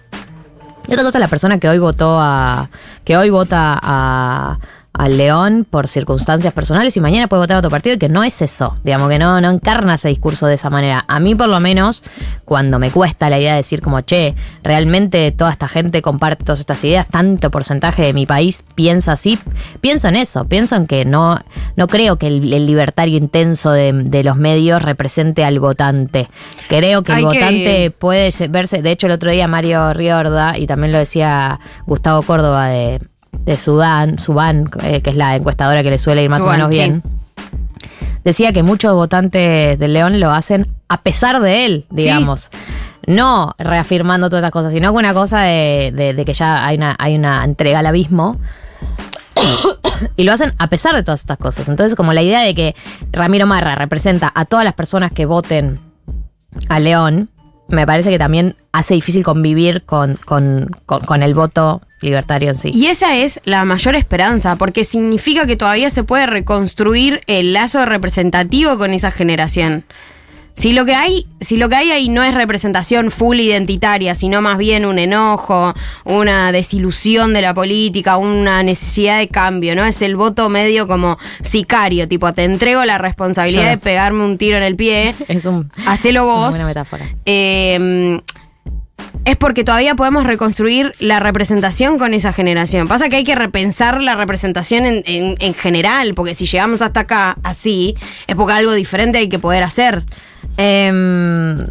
Y 0.88 0.92
otra 0.92 1.04
cosa 1.04 1.18
es 1.18 1.20
la 1.20 1.28
persona 1.28 1.58
que 1.58 1.68
hoy 1.68 1.78
votó 1.78 2.18
a. 2.20 2.68
que 3.04 3.16
hoy 3.16 3.30
vota 3.30 3.78
a. 3.80 4.58
al 4.94 5.16
León 5.16 5.66
por 5.68 5.88
circunstancias 5.88 6.52
personales 6.52 6.94
y 6.96 7.00
mañana 7.00 7.26
puede 7.26 7.40
votar 7.40 7.56
a 7.56 7.58
otro 7.60 7.70
partido 7.70 7.96
y 7.96 7.98
que 7.98 8.10
no 8.10 8.22
es 8.24 8.42
eso, 8.42 8.76
digamos 8.84 9.08
que 9.08 9.18
no, 9.18 9.40
no 9.40 9.50
encarna 9.50 9.94
ese 9.94 10.08
discurso 10.08 10.46
de 10.46 10.54
esa 10.54 10.68
manera. 10.68 11.04
A 11.08 11.18
mí 11.18 11.34
por 11.34 11.48
lo 11.48 11.58
menos, 11.60 12.02
cuando 12.44 12.78
me 12.78 12.90
cuesta 12.90 13.30
la 13.30 13.38
idea 13.38 13.52
de 13.52 13.56
decir 13.58 13.80
como, 13.80 14.02
che, 14.02 14.34
realmente 14.62 15.32
toda 15.32 15.50
esta 15.50 15.66
gente 15.66 16.02
comparte 16.02 16.44
todas 16.44 16.60
estas 16.60 16.84
ideas, 16.84 17.06
tanto 17.08 17.50
porcentaje 17.50 18.02
de 18.02 18.12
mi 18.12 18.26
país 18.26 18.64
piensa 18.74 19.12
así, 19.12 19.38
pienso 19.80 20.08
en 20.08 20.16
eso, 20.16 20.44
pienso 20.44 20.76
en 20.76 20.86
que 20.86 21.04
no, 21.06 21.40
no 21.76 21.86
creo 21.86 22.16
que 22.16 22.26
el, 22.26 22.52
el 22.52 22.66
libertario 22.66 23.16
intenso 23.16 23.70
de, 23.70 23.92
de 23.94 24.22
los 24.24 24.36
medios 24.36 24.82
represente 24.82 25.44
al 25.44 25.58
votante. 25.58 26.28
Creo 26.68 27.02
que 27.02 27.12
el 27.12 27.18
Hay 27.18 27.24
que- 27.32 27.38
votante 27.40 27.90
puede 27.92 28.30
verse, 28.50 28.82
de 28.82 28.90
hecho 28.90 29.06
el 29.06 29.12
otro 29.14 29.30
día 29.30 29.48
Mario 29.48 29.94
Riorda, 29.94 30.58
y 30.58 30.66
también 30.66 30.92
lo 30.92 30.98
decía 30.98 31.60
Gustavo 31.86 32.22
Córdoba 32.22 32.66
de, 32.68 33.00
de 33.44 33.56
Sudán, 33.58 34.18
Subán, 34.18 34.70
eh, 34.82 35.00
que 35.02 35.10
es 35.10 35.16
la 35.16 35.36
encuestadora 35.36 35.82
que 35.82 35.90
le 35.90 35.98
suele 35.98 36.22
ir 36.22 36.30
más 36.30 36.42
Subán, 36.42 36.60
o 36.62 36.68
menos 36.68 36.74
sí. 36.74 36.80
bien, 36.80 37.02
decía 38.24 38.52
que 38.52 38.62
muchos 38.62 38.94
votantes 38.94 39.78
del 39.78 39.92
León 39.92 40.20
lo 40.20 40.30
hacen 40.30 40.68
a 40.88 41.00
pesar 41.02 41.40
de 41.40 41.64
él, 41.66 41.86
digamos. 41.90 42.50
No 43.06 43.54
reafirmando 43.58 44.28
todas 44.28 44.42
estas 44.42 44.52
cosas, 44.52 44.72
sino 44.72 44.92
con 44.92 45.00
una 45.04 45.12
cosa 45.12 45.40
de, 45.40 45.92
de- 45.94 46.14
de 46.14 46.24
que 46.24 46.34
ya 46.34 46.64
hay 46.64 46.76
una, 46.76 46.94
hay 46.98 47.16
una 47.16 47.44
entrega 47.44 47.80
al 47.80 47.86
abismo. 47.86 48.38
y 50.16 50.24
lo 50.24 50.32
hacen 50.32 50.52
a 50.58 50.68
pesar 50.68 50.94
de 50.94 51.02
todas 51.02 51.20
estas 51.20 51.38
cosas. 51.38 51.68
Entonces, 51.68 51.96
como 51.96 52.12
la 52.12 52.22
idea 52.22 52.40
de 52.42 52.54
que 52.54 52.76
Ramiro 53.10 53.46
Marra 53.46 53.74
representa 53.74 54.30
a 54.34 54.44
todas 54.44 54.64
las 54.64 54.74
personas 54.74 55.10
que 55.10 55.26
voten 55.26 55.80
a 56.68 56.78
León, 56.78 57.28
me 57.68 57.86
parece 57.86 58.10
que 58.10 58.18
también 58.18 58.54
hace 58.72 58.94
difícil 58.94 59.22
convivir 59.24 59.82
con, 59.84 60.18
con- 60.24 60.70
con- 60.86 61.22
el 61.22 61.34
voto 61.34 61.82
libertario 62.00 62.50
en 62.50 62.58
sí. 62.58 62.70
Y 62.74 62.86
esa 62.86 63.16
es 63.16 63.40
la 63.44 63.64
mayor 63.64 63.94
esperanza, 63.94 64.56
porque 64.56 64.84
significa 64.84 65.46
que 65.46 65.56
todavía 65.56 65.88
se 65.90 66.04
puede 66.04 66.26
reconstruir 66.26 67.20
el 67.26 67.52
lazo 67.52 67.84
representativo 67.86 68.76
con 68.76 68.92
esa 68.92 69.10
generación. 69.10 69.84
Si 70.54 70.72
lo 70.72 70.84
que 70.84 70.94
hay, 70.94 71.26
si 71.40 71.56
lo 71.56 71.68
que 71.68 71.76
hay 71.76 71.90
ahí 71.90 72.08
no 72.08 72.22
es 72.22 72.34
representación 72.34 73.10
full 73.10 73.40
identitaria, 73.40 74.14
sino 74.14 74.42
más 74.42 74.58
bien 74.58 74.84
un 74.84 74.98
enojo, 74.98 75.74
una 76.04 76.52
desilusión 76.52 77.32
de 77.32 77.42
la 77.42 77.54
política, 77.54 78.16
una 78.16 78.62
necesidad 78.62 79.18
de 79.18 79.28
cambio, 79.28 79.74
¿no? 79.74 79.84
Es 79.84 80.02
el 80.02 80.14
voto 80.14 80.48
medio 80.48 80.86
como 80.86 81.18
sicario, 81.40 82.06
tipo, 82.06 82.32
te 82.32 82.44
entrego 82.44 82.84
la 82.84 82.98
responsabilidad 82.98 83.70
de 83.70 83.78
pegarme 83.78 84.24
un 84.24 84.38
tiro 84.38 84.56
en 84.56 84.62
el 84.62 84.76
pie. 84.76 85.14
es 85.28 85.44
un, 85.46 85.72
Hacelo 85.86 86.22
es 86.22 86.26
una 86.28 86.34
vos. 86.34 86.50
buena 86.50 86.66
metáfora. 86.66 87.08
Eh, 87.24 88.20
es 89.24 89.36
porque 89.36 89.62
todavía 89.64 89.94
podemos 89.94 90.24
reconstruir 90.24 90.92
la 90.98 91.20
representación 91.20 91.98
con 91.98 92.12
esa 92.14 92.32
generación. 92.32 92.88
Pasa 92.88 93.08
que 93.08 93.16
hay 93.16 93.24
que 93.24 93.34
repensar 93.34 94.02
la 94.02 94.14
representación 94.16 94.84
en, 94.84 95.02
en- 95.06 95.36
en 95.38 95.54
general, 95.54 96.14
porque 96.14 96.34
si 96.34 96.46
llegamos 96.46 96.82
hasta 96.82 97.00
acá 97.00 97.36
así, 97.42 97.94
es 98.26 98.34
porque 98.36 98.54
algo 98.54 98.72
diferente 98.72 99.18
hay 99.18 99.28
que 99.28 99.38
poder 99.38 99.62
hacer. 99.62 100.02
Em, 100.56 101.66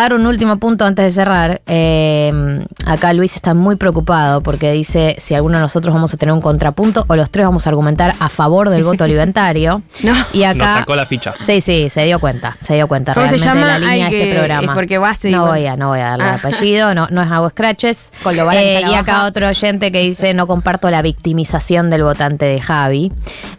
dar 0.00 0.14
un 0.14 0.26
último 0.26 0.58
punto 0.58 0.84
antes 0.84 1.04
de 1.04 1.10
cerrar. 1.10 1.60
Em, 1.66 2.62
acá 2.86 3.12
Luis 3.12 3.34
está 3.36 3.54
muy 3.54 3.76
preocupado 3.76 4.42
porque 4.42 4.72
dice 4.72 5.14
si 5.18 5.34
alguno 5.34 5.56
de 5.58 5.62
nosotros 5.62 5.92
vamos 5.94 6.12
a 6.14 6.16
tener 6.16 6.32
un 6.32 6.40
contrapunto 6.40 7.04
o 7.08 7.16
los 7.16 7.30
tres 7.30 7.46
vamos 7.46 7.66
a 7.66 7.70
argumentar 7.70 8.14
a 8.18 8.28
favor 8.28 8.70
del 8.70 8.84
voto 8.84 9.06
libertario. 9.08 9.82
No. 10.02 10.12
Y 10.32 10.44
acá. 10.44 10.58
Nos 10.64 10.70
sacó 10.70 10.96
la 10.96 11.06
ficha. 11.06 11.34
Sí, 11.40 11.60
sí, 11.60 11.88
se 11.90 12.04
dio 12.04 12.18
cuenta, 12.20 12.56
se 12.62 12.74
dio 12.74 12.88
cuenta 12.88 13.14
¿Cómo 13.14 13.26
se 13.28 13.36
realmente 13.36 13.60
llama? 13.60 13.74
de 13.74 13.80
la 13.80 13.90
línea 13.92 14.06
Ay, 14.08 14.14
de 14.14 14.22
este 14.22 14.34
programa. 14.36 14.62
es 14.62 14.68
porque 14.76 14.98
vas 14.98 15.24
a 15.24 15.28
no 15.28 15.46
voy 15.46 15.66
a, 15.66 15.76
no 15.76 15.88
voy 15.88 16.00
a 16.00 16.16
darle 16.16 16.24
Ah. 16.24 16.34
apellido, 16.34 16.94
no, 16.94 17.08
no 17.10 17.22
es 17.22 17.30
hago 17.30 17.50
scratches. 17.50 18.12
Con 18.22 18.36
lo 18.36 18.50
Eh, 18.52 18.80
y 18.80 18.94
acá 18.94 19.12
baja. 19.14 19.26
otro 19.26 19.48
oyente 19.48 19.92
que 19.92 20.00
dice 20.00 20.34
no 20.34 20.46
comparto 20.46 20.90
la 20.90 21.02
victimización 21.02 21.90
del 21.90 22.02
votante 22.04 22.44
de 22.46 22.60
Javi. 22.60 23.12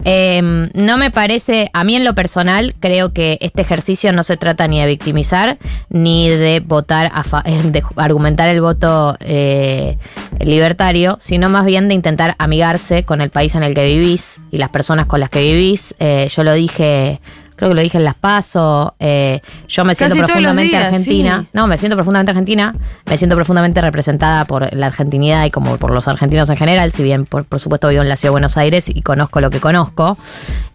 Eh, 0.05 0.69
no 0.73 0.97
me 0.97 1.11
parece, 1.11 1.69
a 1.73 1.83
mí 1.83 1.95
en 1.95 2.03
lo 2.03 2.13
personal, 2.15 2.73
creo 2.79 3.13
que 3.13 3.37
este 3.41 3.61
ejercicio 3.61 4.11
no 4.11 4.23
se 4.23 4.37
trata 4.37 4.67
ni 4.67 4.79
de 4.79 4.87
victimizar 4.87 5.57
ni 5.89 6.22
de 6.29 6.59
votar, 6.59 7.11
a 7.13 7.23
fa- 7.23 7.43
eh, 7.45 7.61
de 7.63 7.83
argumentar 7.97 8.49
el 8.49 8.61
voto 8.61 9.15
eh, 9.19 9.97
libertario, 10.39 11.17
sino 11.19 11.49
más 11.49 11.65
bien 11.65 11.87
de 11.87 11.93
intentar 11.93 12.35
amigarse 12.37 13.03
con 13.03 13.21
el 13.21 13.29
país 13.29 13.55
en 13.55 13.63
el 13.63 13.73
que 13.75 13.85
vivís 13.85 14.39
y 14.51 14.57
las 14.57 14.69
personas 14.69 15.05
con 15.05 15.19
las 15.19 15.29
que 15.29 15.41
vivís. 15.41 15.95
Eh, 15.99 16.27
yo 16.33 16.43
lo 16.43 16.53
dije. 16.53 17.19
Creo 17.55 17.69
que 17.69 17.75
lo 17.75 17.81
dije 17.81 17.99
en 17.99 18.03
Las 18.03 18.15
Paso. 18.15 18.95
eh, 18.99 19.39
yo 19.69 19.85
me 19.85 19.93
siento 19.93 20.15
Casi 20.15 20.25
profundamente 20.25 20.75
días, 20.75 20.85
argentina. 20.85 21.41
sí. 21.43 21.49
No, 21.53 21.67
me 21.67 21.77
siento 21.77 21.95
profundamente 21.95 22.31
argentina, 22.31 22.73
me 23.05 23.17
siento 23.17 23.35
profundamente 23.35 23.79
representada 23.79 24.43
por 24.45 24.75
la 24.75 24.87
argentinidad 24.87 25.45
y 25.45 25.51
como 25.51 25.77
por 25.77 25.91
los 25.91 26.07
argentinos 26.07 26.49
en 26.49 26.57
general, 26.57 26.91
si 26.91 27.03
bien 27.03 27.25
por, 27.25 27.45
por 27.45 27.59
supuesto 27.59 27.87
vivo 27.89 28.01
en 28.01 28.09
la 28.09 28.17
ciudad 28.17 28.31
de 28.31 28.33
Buenos 28.33 28.57
Aires 28.57 28.89
y 28.89 29.01
conozco 29.03 29.39
lo 29.39 29.51
que 29.51 29.59
conozco. 29.59 30.17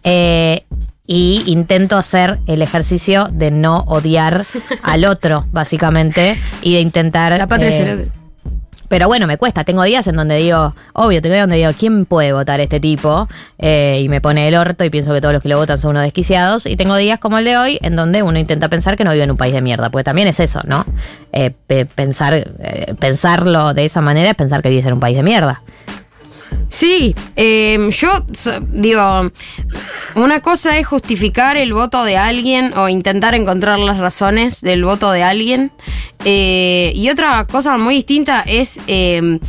Eh, 0.03 0.63
y 1.11 1.41
intento 1.47 1.97
hacer 1.97 2.37
el 2.45 2.61
ejercicio 2.61 3.23
de 3.31 3.49
no 3.49 3.79
odiar 3.87 4.45
al 4.83 5.05
otro, 5.05 5.47
básicamente, 5.51 6.39
y 6.61 6.75
de 6.75 6.81
intentar... 6.81 7.35
La 7.35 7.47
patria 7.47 7.71
eh, 7.71 8.07
pero 8.89 9.07
bueno, 9.07 9.25
me 9.27 9.37
cuesta. 9.37 9.63
Tengo 9.63 9.83
días 9.83 10.05
en 10.07 10.15
donde 10.15 10.35
digo, 10.37 10.73
obvio, 10.93 11.19
tengo 11.21 11.33
días 11.33 11.43
donde 11.43 11.57
digo, 11.57 11.71
¿quién 11.77 12.05
puede 12.05 12.31
votar 12.33 12.59
este 12.59 12.79
tipo? 12.79 13.27
Eh, 13.59 14.01
y 14.03 14.09
me 14.09 14.19
pone 14.21 14.47
el 14.47 14.55
orto 14.55 14.83
y 14.83 14.89
pienso 14.89 15.13
que 15.13 15.21
todos 15.21 15.33
los 15.33 15.43
que 15.43 15.49
lo 15.49 15.57
votan 15.57 15.77
son 15.79 15.91
unos 15.91 16.03
desquiciados. 16.03 16.65
Y 16.65 16.75
tengo 16.75 16.95
días 16.95 17.19
como 17.19 17.37
el 17.37 17.45
de 17.45 17.55
hoy 17.57 17.79
en 17.83 17.95
donde 17.95 18.23
uno 18.23 18.39
intenta 18.39 18.67
pensar 18.67 18.95
que 18.97 19.03
no 19.03 19.11
vive 19.11 19.23
en 19.23 19.31
un 19.31 19.37
país 19.37 19.53
de 19.53 19.61
mierda. 19.61 19.89
Porque 19.91 20.03
también 20.03 20.27
es 20.27 20.39
eso, 20.39 20.61
¿no? 20.65 20.85
Eh, 21.33 21.51
pe- 21.67 21.85
pensar, 21.85 22.33
eh, 22.35 22.95
pensarlo 22.99 23.75
de 23.75 23.85
esa 23.85 24.01
manera 24.01 24.29
es 24.31 24.35
pensar 24.35 24.61
que 24.63 24.69
vives 24.69 24.85
en 24.85 24.93
un 24.93 24.99
país 24.99 25.15
de 25.17 25.23
mierda. 25.23 25.61
Sí, 26.69 27.15
eh, 27.35 27.89
yo 27.91 28.25
digo, 28.71 29.31
una 30.15 30.39
cosa 30.41 30.77
es 30.77 30.85
justificar 30.85 31.57
el 31.57 31.73
voto 31.73 32.03
de 32.03 32.17
alguien 32.17 32.77
o 32.77 32.89
intentar 32.89 33.33
encontrar 33.33 33.79
las 33.79 33.97
razones 33.97 34.61
del 34.61 34.85
voto 34.85 35.11
de 35.11 35.23
alguien. 35.23 35.71
eh, 36.25 36.91
y 36.95 37.09
otra 37.09 37.47
cosa 37.47 37.77
muy 37.77 37.95
distinta 37.95 38.43
es 38.45 38.79
eh, 38.87 39.39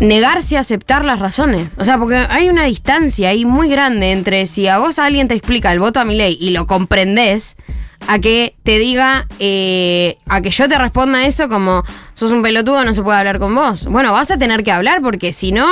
negarse 0.00 0.56
a 0.56 0.60
aceptar 0.60 1.04
las 1.04 1.18
razones. 1.18 1.68
O 1.76 1.84
sea, 1.84 1.98
porque 1.98 2.16
hay 2.16 2.48
una 2.48 2.64
distancia 2.64 3.28
ahí 3.28 3.44
muy 3.44 3.68
grande 3.68 4.12
entre 4.12 4.46
si 4.46 4.66
a 4.66 4.78
vos 4.78 4.98
alguien 4.98 5.28
te 5.28 5.34
explica 5.34 5.72
el 5.72 5.78
voto 5.78 6.00
a 6.00 6.04
mi 6.04 6.16
ley 6.16 6.36
y 6.40 6.50
lo 6.50 6.66
comprendés, 6.66 7.56
a 8.06 8.18
que 8.18 8.56
te 8.62 8.78
diga, 8.78 9.26
eh, 9.38 10.18
a 10.28 10.40
que 10.40 10.50
yo 10.50 10.68
te 10.68 10.78
responda 10.78 11.26
eso 11.26 11.48
como 11.48 11.84
sos 12.14 12.32
un 12.32 12.42
pelotudo, 12.42 12.84
no 12.84 12.92
se 12.92 13.02
puede 13.02 13.18
hablar 13.18 13.38
con 13.38 13.54
vos. 13.54 13.86
Bueno, 13.86 14.12
vas 14.12 14.30
a 14.30 14.38
tener 14.38 14.64
que 14.64 14.72
hablar 14.72 15.00
porque 15.02 15.32
si 15.32 15.52
no, 15.52 15.66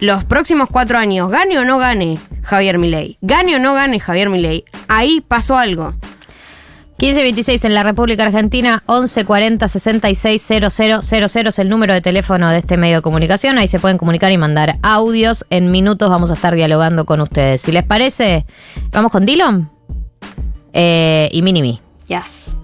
los 0.00 0.24
próximos 0.24 0.68
cuatro 0.70 0.98
años, 0.98 1.30
gane 1.30 1.58
o 1.58 1.64
no 1.64 1.78
gane 1.78 2.18
Javier 2.42 2.78
Milei, 2.78 3.18
gane 3.20 3.56
o 3.56 3.58
no 3.58 3.74
gane 3.74 4.00
Javier 4.00 4.28
Milei, 4.28 4.64
ahí 4.88 5.20
pasó 5.20 5.56
algo. 5.58 5.94
1526 6.98 7.64
en 7.64 7.74
la 7.74 7.82
República 7.82 8.22
Argentina, 8.22 8.84
1140 8.86 9.66
660000 9.66 11.48
es 11.48 11.58
el 11.58 11.68
número 11.68 11.94
de 11.94 12.00
teléfono 12.00 12.48
de 12.48 12.58
este 12.58 12.76
medio 12.76 12.96
de 12.96 13.02
comunicación. 13.02 13.58
Ahí 13.58 13.66
se 13.66 13.80
pueden 13.80 13.98
comunicar 13.98 14.30
y 14.30 14.38
mandar 14.38 14.76
audios. 14.82 15.44
En 15.50 15.72
minutos 15.72 16.08
vamos 16.08 16.30
a 16.30 16.34
estar 16.34 16.54
dialogando 16.54 17.04
con 17.04 17.20
ustedes. 17.20 17.60
Si 17.60 17.72
les 17.72 17.82
parece, 17.82 18.46
vamos 18.92 19.10
con 19.10 19.24
Dillon 19.24 19.68
eh, 20.72 21.28
y 21.32 21.42
Minimi. 21.42 21.80
Yes. 22.08 22.54